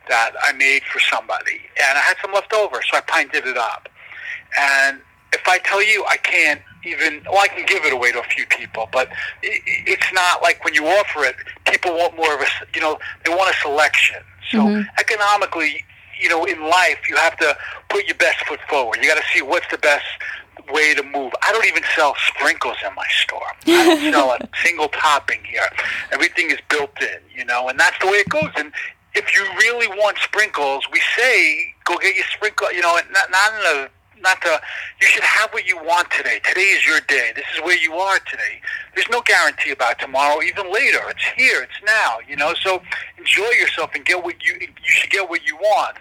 that 0.07 0.31
I 0.43 0.53
made 0.53 0.83
for 0.83 0.99
somebody, 0.99 1.61
and 1.87 1.97
I 1.97 2.01
had 2.01 2.17
some 2.21 2.33
left 2.33 2.53
over, 2.53 2.81
so 2.89 2.97
I 2.97 3.01
pinted 3.01 3.45
it 3.45 3.57
up. 3.57 3.89
And 4.59 5.01
if 5.33 5.47
I 5.47 5.59
tell 5.59 5.83
you 5.83 6.05
I 6.07 6.17
can't 6.17 6.61
even, 6.85 7.21
well, 7.25 7.39
I 7.39 7.47
can 7.47 7.65
give 7.65 7.85
it 7.85 7.93
away 7.93 8.11
to 8.11 8.19
a 8.19 8.23
few 8.23 8.45
people, 8.45 8.87
but 8.91 9.09
it, 9.41 9.61
it's 9.87 10.13
not 10.13 10.41
like 10.41 10.63
when 10.63 10.73
you 10.73 10.85
offer 10.87 11.23
it, 11.23 11.35
people 11.65 11.93
want 11.93 12.15
more 12.15 12.33
of 12.33 12.41
a, 12.41 12.45
you 12.73 12.81
know, 12.81 12.97
they 13.25 13.31
want 13.33 13.53
a 13.53 13.57
selection. 13.59 14.21
So 14.51 14.59
mm-hmm. 14.59 14.81
economically, 14.99 15.83
you 16.19 16.29
know, 16.29 16.45
in 16.45 16.61
life, 16.61 16.99
you 17.09 17.15
have 17.17 17.37
to 17.37 17.57
put 17.89 18.05
your 18.05 18.15
best 18.15 18.45
foot 18.45 18.59
forward. 18.69 18.99
You 19.01 19.07
got 19.07 19.17
to 19.17 19.27
see 19.33 19.41
what's 19.41 19.69
the 19.69 19.77
best 19.77 20.05
way 20.71 20.93
to 20.93 21.03
move. 21.03 21.31
I 21.41 21.51
don't 21.51 21.65
even 21.65 21.83
sell 21.95 22.15
sprinkles 22.27 22.77
in 22.87 22.93
my 22.95 23.05
store. 23.09 23.45
I 23.67 23.85
don't 23.85 24.13
sell 24.13 24.31
a 24.31 24.39
single 24.63 24.87
topping 24.89 25.43
here. 25.43 25.67
Everything 26.11 26.51
is 26.51 26.59
built 26.69 26.91
in, 27.01 27.19
you 27.35 27.45
know, 27.45 27.67
and 27.69 27.79
that's 27.79 27.97
the 27.99 28.07
way 28.07 28.17
it 28.17 28.29
goes. 28.29 28.49
And 28.57 28.71
if 29.13 29.33
you 29.33 29.43
really 29.59 29.87
want 29.87 30.17
sprinkles, 30.19 30.85
we 30.91 31.01
say 31.17 31.73
go 31.85 31.97
get 31.97 32.15
your 32.15 32.25
sprinkle. 32.25 32.71
You 32.71 32.81
know, 32.81 32.99
not 33.11 33.31
not 33.31 33.53
in 33.53 33.77
a 33.77 33.89
not 34.21 34.41
to. 34.41 34.61
You 35.01 35.07
should 35.07 35.23
have 35.23 35.51
what 35.51 35.67
you 35.67 35.77
want 35.77 36.09
today. 36.11 36.39
Today 36.47 36.61
is 36.61 36.85
your 36.85 36.99
day. 37.01 37.31
This 37.35 37.45
is 37.53 37.61
where 37.61 37.77
you 37.77 37.93
are 37.93 38.19
today. 38.19 38.61
There's 38.93 39.09
no 39.09 39.21
guarantee 39.21 39.71
about 39.71 39.99
tomorrow, 39.99 40.41
even 40.41 40.71
later. 40.71 40.99
It's 41.09 41.25
here. 41.35 41.61
It's 41.63 41.85
now. 41.85 42.17
You 42.27 42.35
know, 42.35 42.53
so 42.61 42.81
enjoy 43.17 43.49
yourself 43.59 43.91
and 43.95 44.05
get 44.05 44.23
what 44.23 44.43
you 44.43 44.53
you 44.59 44.67
should 44.85 45.09
get 45.09 45.29
what 45.29 45.45
you 45.45 45.55
want. 45.57 45.97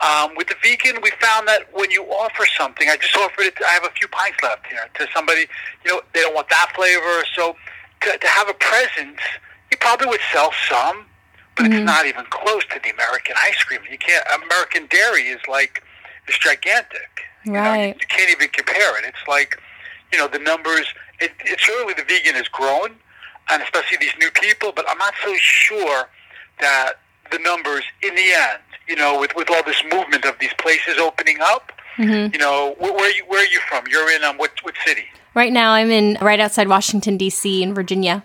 Um, 0.00 0.34
with 0.36 0.48
the 0.48 0.56
vegan, 0.62 1.00
we 1.02 1.10
found 1.20 1.48
that 1.48 1.68
when 1.72 1.90
you 1.90 2.04
offer 2.04 2.44
something, 2.58 2.88
I 2.88 2.96
just 2.96 3.16
offered 3.16 3.44
it. 3.44 3.54
I 3.64 3.70
have 3.70 3.84
a 3.84 3.90
few 3.90 4.08
pints 4.08 4.38
left 4.42 4.66
here 4.66 4.84
to 4.98 5.06
somebody. 5.14 5.46
You 5.84 5.92
know, 5.92 6.00
they 6.12 6.20
don't 6.20 6.34
want 6.34 6.48
that 6.50 6.72
flavor, 6.74 7.24
so 7.34 7.56
to, 8.02 8.18
to 8.18 8.26
have 8.26 8.48
a 8.48 8.54
presence, 8.54 9.20
you 9.70 9.76
probably 9.78 10.08
would 10.08 10.20
sell 10.32 10.52
some, 10.68 11.06
but 11.56 11.64
mm-hmm. 11.64 11.74
it's 11.74 11.86
not 11.86 12.06
even 12.06 12.24
close 12.30 12.64
to 12.66 12.80
the 12.82 12.90
American 12.90 13.34
ice 13.42 13.62
cream. 13.62 13.80
You 13.90 13.98
can't. 13.98 14.24
American 14.44 14.86
dairy 14.86 15.22
is 15.22 15.40
like 15.48 15.82
it's 16.28 16.38
gigantic. 16.38 17.22
You 17.44 17.52
right. 17.52 17.76
Know, 17.76 17.82
you, 17.82 17.94
you 18.00 18.06
can't 18.08 18.30
even 18.30 18.48
compare 18.48 18.98
it. 18.98 19.04
It's 19.04 19.28
like, 19.28 19.60
you 20.12 20.18
know, 20.18 20.28
the 20.28 20.38
numbers. 20.38 20.86
It, 21.20 21.32
it 21.44 21.60
certainly 21.60 21.94
the 21.94 22.04
vegan 22.04 22.34
has 22.34 22.48
grown, 22.48 22.96
and 23.50 23.62
especially 23.62 23.98
these 23.98 24.14
new 24.18 24.30
people. 24.30 24.72
But 24.74 24.84
I'm 24.88 24.98
not 24.98 25.14
so 25.22 25.34
sure 25.38 26.08
that 26.60 26.94
the 27.30 27.38
numbers 27.38 27.84
in 28.02 28.14
the 28.14 28.32
end, 28.32 28.60
you 28.88 28.96
know, 28.96 29.18
with 29.18 29.34
with 29.36 29.50
all 29.50 29.62
this 29.64 29.82
movement 29.92 30.24
of 30.24 30.38
these 30.38 30.54
places 30.58 30.98
opening 30.98 31.38
up. 31.40 31.72
Mm-hmm. 31.96 32.32
You 32.32 32.38
know, 32.40 32.74
where, 32.78 32.92
where, 32.92 33.08
are 33.08 33.14
you 33.14 33.24
where 33.28 33.40
are 33.40 33.48
you 33.48 33.60
from? 33.68 33.84
You're 33.88 34.10
in 34.14 34.24
um, 34.24 34.36
what 34.38 34.50
what 34.62 34.74
city? 34.84 35.04
Right 35.34 35.52
now, 35.52 35.72
I'm 35.72 35.90
in 35.90 36.16
right 36.20 36.40
outside 36.40 36.68
Washington 36.68 37.16
D.C. 37.16 37.62
in 37.62 37.74
Virginia. 37.74 38.24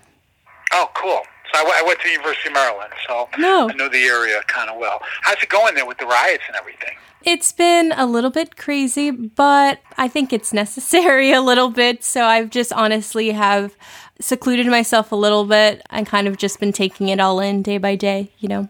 Oh, 0.72 0.88
cool. 0.94 1.22
So 1.52 1.58
I, 1.58 1.64
w- 1.64 1.76
I 1.76 1.82
went 1.86 2.00
to 2.00 2.08
University 2.08 2.48
of 2.48 2.54
Maryland, 2.54 2.92
so 3.06 3.28
no. 3.38 3.68
I 3.68 3.72
know 3.74 3.88
the 3.88 4.04
area 4.04 4.40
kind 4.46 4.70
of 4.70 4.78
well. 4.78 5.00
How's 5.22 5.42
it 5.42 5.48
going 5.48 5.74
there 5.74 5.86
with 5.86 5.98
the 5.98 6.06
riots 6.06 6.44
and 6.46 6.56
everything? 6.56 6.96
It's 7.22 7.52
been 7.52 7.92
a 7.92 8.06
little 8.06 8.30
bit 8.30 8.56
crazy, 8.56 9.10
but 9.10 9.80
I 9.98 10.08
think 10.08 10.32
it's 10.32 10.52
necessary 10.52 11.32
a 11.32 11.40
little 11.40 11.70
bit. 11.70 12.02
So 12.02 12.24
I've 12.24 12.50
just 12.50 12.72
honestly 12.72 13.30
have 13.30 13.76
secluded 14.20 14.66
myself 14.66 15.12
a 15.12 15.16
little 15.16 15.44
bit 15.44 15.82
and 15.90 16.06
kind 16.06 16.26
of 16.26 16.36
just 16.36 16.60
been 16.60 16.72
taking 16.72 17.08
it 17.08 17.20
all 17.20 17.40
in 17.40 17.62
day 17.62 17.78
by 17.78 17.96
day, 17.96 18.32
you 18.38 18.48
know. 18.48 18.68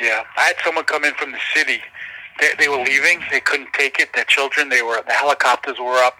Yeah, 0.00 0.24
I 0.36 0.42
had 0.42 0.56
someone 0.64 0.84
come 0.84 1.04
in 1.04 1.14
from 1.14 1.32
the 1.32 1.40
city. 1.54 1.80
They, 2.40 2.50
they 2.58 2.68
were 2.68 2.82
leaving. 2.82 3.22
They 3.30 3.40
couldn't 3.40 3.72
take 3.72 3.98
it. 3.98 4.12
Their 4.14 4.24
children. 4.24 4.68
They 4.68 4.82
were. 4.82 5.02
The 5.06 5.12
helicopters 5.12 5.78
were 5.78 5.96
up. 5.98 6.16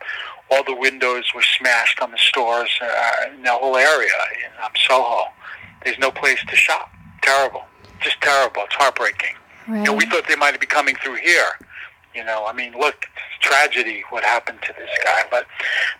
All 0.50 0.64
the 0.64 0.74
windows 0.74 1.24
were 1.34 1.42
smashed 1.42 2.00
on 2.00 2.12
the 2.12 2.18
stores 2.18 2.70
uh, 2.80 3.34
in 3.34 3.42
the 3.42 3.50
whole 3.50 3.76
area 3.76 4.08
in 4.44 4.64
um, 4.64 4.70
Soho. 4.88 5.24
There's 5.84 5.98
no 5.98 6.10
place 6.10 6.38
to 6.48 6.56
shop. 6.56 6.90
Terrible. 7.22 7.64
Just 8.00 8.20
terrible. 8.20 8.62
It's 8.64 8.74
heartbreaking. 8.74 9.34
Right. 9.68 9.78
You 9.78 9.84
know, 9.84 9.94
we 9.94 10.06
thought 10.06 10.28
they 10.28 10.36
might 10.36 10.58
be 10.60 10.66
coming 10.66 10.96
through 10.96 11.16
here. 11.16 11.58
You 12.14 12.24
know, 12.24 12.46
I 12.46 12.54
mean, 12.54 12.72
look, 12.72 13.06
tragedy 13.40 14.02
what 14.08 14.24
happened 14.24 14.58
to 14.62 14.72
this 14.78 14.88
guy. 15.04 15.22
But 15.30 15.46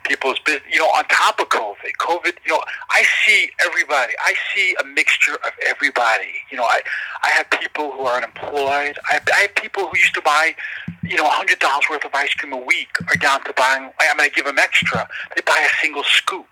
people's 0.05 0.39
business, 0.39 0.63
you 0.71 0.79
know, 0.79 0.87
on 0.87 1.05
top 1.05 1.39
of 1.41 1.49
COVID, 1.51 1.93
COVID, 2.01 2.33
you 2.47 2.53
know, 2.53 2.63
I 2.91 3.05
see 3.25 3.51
everybody. 3.65 4.15
I 4.25 4.35
see 4.55 4.75
a 4.83 4.85
mixture 4.85 5.35
of 5.35 5.53
everybody. 5.67 6.33
You 6.51 6.57
know, 6.57 6.65
I, 6.65 6.81
I 7.23 7.29
have 7.31 7.51
people 7.51 7.93
who 7.93 8.03
are 8.03 8.17
unemployed. 8.17 8.97
I 9.11 9.15
have, 9.15 9.29
I 9.35 9.39
have 9.41 9.55
people 9.57 9.89
who 9.89 9.99
used 9.99 10.15
to 10.15 10.23
buy, 10.23 10.55
you 11.03 11.17
know, 11.17 11.29
$100 11.29 11.61
worth 11.91 12.05
of 12.05 12.15
ice 12.15 12.33
cream 12.35 12.53
a 12.55 12.57
week 12.57 12.89
are 13.09 13.17
down 13.17 13.45
to 13.45 13.53
buying, 13.55 13.91
I'm 14.01 14.17
going 14.17 14.31
to 14.31 14.35
give 14.35 14.47
them 14.47 14.59
extra. 14.59 15.07
They 15.35 15.43
buy 15.43 15.69
a 15.71 15.83
single 15.83 16.05
scoop 16.05 16.47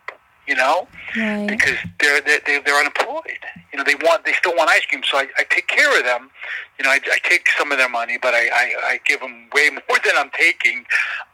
you 0.46 0.54
know, 0.54 0.86
right. 1.16 1.46
because 1.48 1.76
they're, 2.00 2.20
they're 2.20 2.62
they're 2.62 2.78
unemployed. 2.78 3.38
You 3.72 3.78
know, 3.78 3.84
they 3.84 3.94
want 3.94 4.24
they 4.24 4.32
still 4.34 4.54
want 4.56 4.68
ice 4.70 4.84
cream, 4.86 5.02
so 5.04 5.18
I, 5.18 5.26
I 5.38 5.44
take 5.48 5.68
care 5.68 5.96
of 5.98 6.04
them. 6.04 6.30
You 6.78 6.84
know, 6.84 6.90
I, 6.90 7.00
I 7.10 7.18
take 7.22 7.48
some 7.56 7.72
of 7.72 7.78
their 7.78 7.88
money, 7.88 8.18
but 8.20 8.34
I, 8.34 8.48
I, 8.48 8.74
I 8.84 9.00
give 9.06 9.20
them 9.20 9.48
way 9.54 9.70
more 9.88 9.98
than 10.04 10.14
I'm 10.16 10.30
taking. 10.30 10.84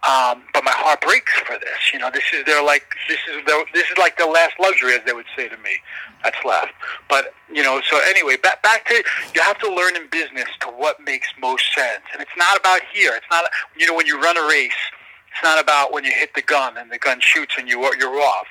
Um, 0.09 0.43
but 0.53 0.65
my 0.65 0.73
heart 0.73 1.01
breaks 1.01 1.33
for 1.41 1.59
this. 1.59 1.93
You 1.93 1.99
know, 1.99 2.11
this 2.11 2.25
is 2.33 2.45
their 2.45 2.63
like 2.63 2.85
this 3.09 3.19
is 3.29 3.45
their, 3.47 3.65
this 3.75 3.91
is 3.91 3.99
like 3.99 4.17
the 4.17 4.27
last 4.27 4.55
luxury, 4.61 4.95
as 4.95 5.01
they 5.05 5.13
would 5.13 5.27
say 5.37 5.49
to 5.49 5.57
me. 5.59 5.73
That's 6.23 6.39
left. 6.45 6.73
But 7.09 7.35
you 7.53 7.63
know, 7.63 7.81
so 7.91 8.01
anyway, 8.07 8.37
back 8.37 8.63
back 8.63 8.87
to 8.87 9.03
you 9.35 9.43
have 9.43 9.59
to 9.59 9.75
learn 9.75 9.97
in 9.97 10.09
business 10.11 10.49
to 10.61 10.69
what 10.69 11.03
makes 11.03 11.29
most 11.41 11.65
sense, 11.75 12.03
and 12.13 12.23
it's 12.23 12.37
not 12.37 12.59
about 12.59 12.81
here. 12.93 13.13
It's 13.17 13.27
not 13.31 13.45
you 13.77 13.87
know 13.87 13.95
when 13.95 14.07
you 14.07 14.21
run 14.21 14.37
a 14.37 14.47
race. 14.47 14.73
It's 15.41 15.47
not 15.47 15.59
about 15.59 15.91
when 15.91 16.05
you 16.05 16.13
hit 16.13 16.35
the 16.35 16.43
gun 16.43 16.77
and 16.77 16.93
the 16.93 16.99
gun 16.99 17.19
shoots 17.19 17.55
and 17.57 17.67
you 17.67 17.81
you're 17.99 18.21
off 18.21 18.47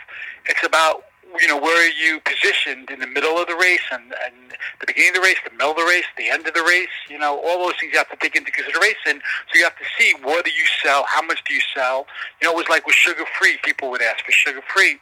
it's 0.45 0.65
about 0.65 1.03
you 1.39 1.47
know 1.47 1.59
where 1.59 1.85
are 1.85 1.93
you 1.93 2.19
positioned 2.21 2.89
in 2.89 2.99
the 2.99 3.05
middle 3.05 3.37
of 3.37 3.45
the 3.45 3.55
race 3.55 3.85
and, 3.91 4.11
and 4.25 4.33
the 4.79 4.87
beginning 4.87 5.09
of 5.09 5.15
the 5.17 5.21
race, 5.21 5.37
the 5.45 5.51
middle 5.51 5.69
of 5.69 5.77
the 5.77 5.83
race, 5.83 6.05
the 6.17 6.27
end 6.27 6.47
of 6.47 6.55
the 6.55 6.63
race. 6.63 6.89
You 7.07 7.19
know 7.19 7.39
all 7.45 7.63
those 7.67 7.75
things 7.79 7.93
you 7.93 7.99
have 7.99 8.09
to 8.09 8.17
take 8.17 8.35
into 8.35 8.49
consideration. 8.49 9.21
So 9.51 9.59
you 9.59 9.63
have 9.65 9.77
to 9.77 9.85
see 9.99 10.15
what 10.23 10.43
do 10.45 10.49
you 10.49 10.65
sell, 10.83 11.05
how 11.07 11.21
much 11.21 11.43
do 11.47 11.53
you 11.53 11.61
sell. 11.75 12.07
You 12.41 12.47
know 12.47 12.53
it 12.53 12.57
was 12.57 12.69
like 12.69 12.87
with 12.87 12.95
sugar 12.95 13.25
free. 13.37 13.59
People 13.63 13.91
would 13.91 14.01
ask 14.01 14.25
for 14.25 14.31
sugar 14.31 14.61
free. 14.73 14.97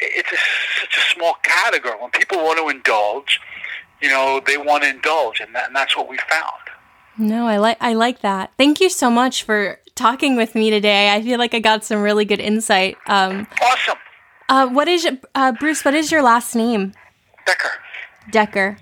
It's 0.00 0.32
a, 0.32 0.36
such 0.80 0.96
a 0.96 1.14
small 1.14 1.36
category. 1.44 1.94
When 2.00 2.10
people 2.10 2.38
want 2.38 2.58
to 2.58 2.68
indulge, 2.68 3.38
you 4.02 4.08
know 4.08 4.40
they 4.44 4.56
want 4.56 4.82
to 4.82 4.90
indulge, 4.90 5.38
and, 5.38 5.54
that, 5.54 5.68
and 5.68 5.76
that's 5.76 5.96
what 5.96 6.08
we 6.08 6.18
found. 6.28 6.66
No, 7.16 7.46
I 7.46 7.58
like 7.58 7.76
I 7.80 7.92
like 7.92 8.22
that. 8.22 8.50
Thank 8.56 8.80
you 8.80 8.88
so 8.88 9.08
much 9.08 9.44
for 9.44 9.78
talking 10.00 10.34
with 10.34 10.54
me 10.54 10.70
today. 10.70 11.12
I 11.12 11.22
feel 11.22 11.38
like 11.38 11.54
I 11.54 11.60
got 11.60 11.84
some 11.84 12.00
really 12.02 12.24
good 12.24 12.40
insight. 12.40 12.96
Um, 13.06 13.46
awesome. 13.62 13.98
Uh, 14.48 14.68
what 14.68 14.88
is 14.88 15.06
uh, 15.34 15.52
Bruce? 15.52 15.84
What 15.84 15.94
is 15.94 16.10
your 16.10 16.22
last 16.22 16.56
name? 16.56 16.92
Becker. 17.46 17.70
Becker. 18.32 18.78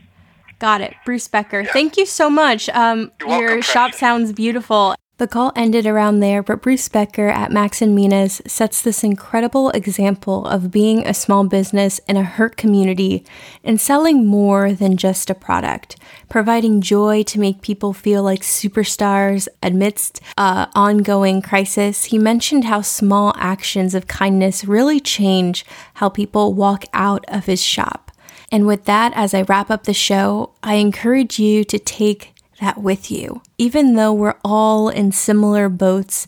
Got 0.61 0.81
it. 0.81 0.95
Bruce 1.05 1.29
Becker. 1.29 1.61
Yeah. 1.61 1.73
Thank 1.73 1.97
you 1.97 2.07
so 2.07 2.31
much. 2.31 2.69
Um, 2.71 3.13
your 3.27 3.61
shop 3.63 3.93
sounds 3.95 4.33
beautiful. 4.33 4.95
The 5.19 5.27
call 5.27 5.51
ended 5.57 5.85
around 5.85 6.21
there, 6.21 6.45
but 6.45 6.63
Bruce 6.63 6.89
Becker 6.89 7.27
at 7.27 7.51
Max 7.51 7.83
and 7.83 7.93
Mina's 7.93 8.41
sets 8.47 8.81
this 8.81 9.03
incredible 9.03 9.71
example 9.71 10.47
of 10.47 10.71
being 10.71 11.05
a 11.05 11.13
small 11.13 11.43
business 11.43 12.01
in 12.07 12.17
a 12.17 12.23
hurt 12.23 12.57
community 12.57 13.25
and 13.65 13.81
selling 13.81 14.27
more 14.27 14.73
than 14.73 14.97
just 14.97 15.29
a 15.29 15.35
product, 15.35 15.97
providing 16.29 16.81
joy 16.81 17.25
to 17.25 17.41
make 17.41 17.63
people 17.63 17.93
feel 17.93 18.23
like 18.23 18.43
superstars 18.43 19.49
amidst 19.61 20.21
uh, 20.37 20.67
ongoing 20.77 21.43
crisis. 21.43 22.05
He 22.05 22.19
mentioned 22.19 22.67
how 22.67 22.83
small 22.83 23.33
actions 23.37 23.97
of 23.97 24.07
kindness 24.07 24.67
really 24.67 25.01
change 25.01 25.67
how 25.95 26.09
people 26.09 26.55
walk 26.55 26.85
out 26.95 27.25
of 27.27 27.47
his 27.47 27.61
shop. 27.61 28.13
And 28.53 28.69
with 28.69 28.85
that, 28.85 29.13
as 29.17 29.35
I 29.35 29.43
wrap 29.43 29.69
up 29.69 29.83
the 29.83 29.93
show, 29.93 30.53
I 30.63 30.75
encourage 30.75 31.41
you 31.41 31.65
to 31.65 31.79
take 31.81 32.35
that 32.61 32.79
with 32.79 33.11
you. 33.11 33.43
Even 33.57 33.95
though 33.95 34.13
we're 34.13 34.39
all 34.45 34.89
in 34.89 35.13
similar 35.13 35.69
boats, 35.69 36.27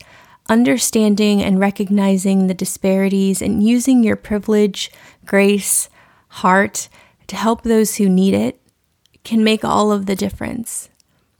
understanding 0.49 1.41
and 1.41 1.59
recognizing 1.59 2.47
the 2.47 2.53
disparities 2.53 3.41
and 3.41 3.63
using 3.63 4.03
your 4.03 4.15
privilege, 4.15 4.91
grace, 5.25 5.89
heart 6.27 6.89
to 7.27 7.35
help 7.35 7.63
those 7.63 7.95
who 7.95 8.09
need 8.09 8.33
it 8.33 8.59
can 9.23 9.43
make 9.43 9.63
all 9.63 9.91
of 9.91 10.05
the 10.05 10.15
difference. 10.15 10.89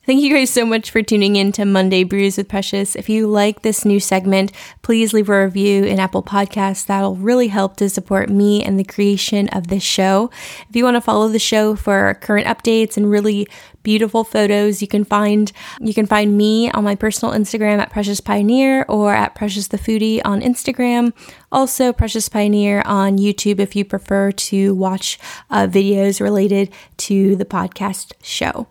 Thank 0.04 0.20
you 0.20 0.34
guys 0.34 0.50
so 0.50 0.66
much 0.66 0.90
for 0.90 1.00
tuning 1.00 1.36
in 1.36 1.52
to 1.52 1.64
Monday 1.64 2.02
Brews 2.02 2.36
with 2.36 2.48
Precious. 2.48 2.96
If 2.96 3.08
you 3.08 3.28
like 3.28 3.62
this 3.62 3.84
new 3.84 4.00
segment, 4.00 4.50
please 4.82 5.12
leave 5.12 5.28
a 5.28 5.44
review 5.44 5.84
in 5.84 6.00
Apple 6.00 6.24
Podcasts. 6.24 6.84
That'll 6.84 7.14
really 7.14 7.46
help 7.46 7.76
to 7.76 7.88
support 7.88 8.28
me 8.28 8.64
and 8.64 8.80
the 8.80 8.84
creation 8.84 9.48
of 9.50 9.68
this 9.68 9.84
show. 9.84 10.28
If 10.68 10.74
you 10.74 10.82
want 10.82 10.96
to 10.96 11.00
follow 11.00 11.28
the 11.28 11.38
show 11.38 11.76
for 11.76 12.18
current 12.20 12.48
updates 12.48 12.96
and 12.96 13.12
really 13.12 13.46
beautiful 13.84 14.24
photos, 14.24 14.82
you 14.82 14.88
can 14.88 15.04
find 15.04 15.52
you 15.78 15.94
can 15.94 16.06
find 16.06 16.36
me 16.36 16.68
on 16.72 16.82
my 16.82 16.96
personal 16.96 17.32
Instagram 17.32 17.78
at 17.78 17.92
Precious 17.92 18.20
Pioneer 18.20 18.84
or 18.88 19.14
at 19.14 19.36
Precious 19.36 19.68
the 19.68 19.78
Foodie 19.78 20.20
on 20.24 20.40
Instagram. 20.40 21.12
Also, 21.52 21.92
Precious 21.92 22.28
Pioneer 22.28 22.82
on 22.86 23.18
YouTube 23.18 23.60
if 23.60 23.76
you 23.76 23.84
prefer 23.84 24.32
to 24.32 24.74
watch 24.74 25.20
uh, 25.48 25.68
videos 25.68 26.20
related 26.20 26.72
to 26.96 27.36
the 27.36 27.44
podcast 27.44 28.14
show. 28.20 28.66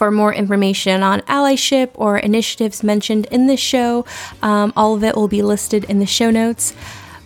For 0.00 0.10
more 0.10 0.32
information 0.32 1.02
on 1.02 1.20
allyship 1.28 1.90
or 1.94 2.16
initiatives 2.16 2.82
mentioned 2.82 3.26
in 3.26 3.48
this 3.48 3.60
show, 3.60 4.06
um, 4.40 4.72
all 4.74 4.94
of 4.94 5.04
it 5.04 5.14
will 5.14 5.28
be 5.28 5.42
listed 5.42 5.84
in 5.90 5.98
the 5.98 6.06
show 6.06 6.30
notes. 6.30 6.72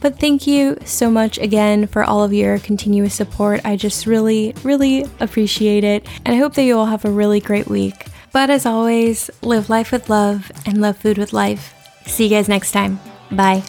But 0.00 0.18
thank 0.18 0.48
you 0.48 0.78
so 0.84 1.08
much 1.08 1.38
again 1.38 1.86
for 1.86 2.02
all 2.02 2.24
of 2.24 2.32
your 2.32 2.58
continuous 2.58 3.14
support. 3.14 3.60
I 3.64 3.76
just 3.76 4.06
really, 4.06 4.56
really 4.64 5.04
appreciate 5.20 5.84
it. 5.84 6.04
And 6.24 6.34
I 6.34 6.38
hope 6.38 6.54
that 6.54 6.64
you 6.64 6.76
all 6.76 6.86
have 6.86 7.04
a 7.04 7.12
really 7.12 7.38
great 7.38 7.68
week. 7.68 8.06
But 8.32 8.50
as 8.50 8.66
always, 8.66 9.30
live 9.40 9.70
life 9.70 9.92
with 9.92 10.10
love 10.10 10.50
and 10.66 10.80
love 10.80 10.96
food 10.96 11.16
with 11.16 11.32
life. 11.32 11.72
See 12.06 12.24
you 12.24 12.30
guys 12.30 12.48
next 12.48 12.72
time. 12.72 12.98
Bye. 13.30 13.62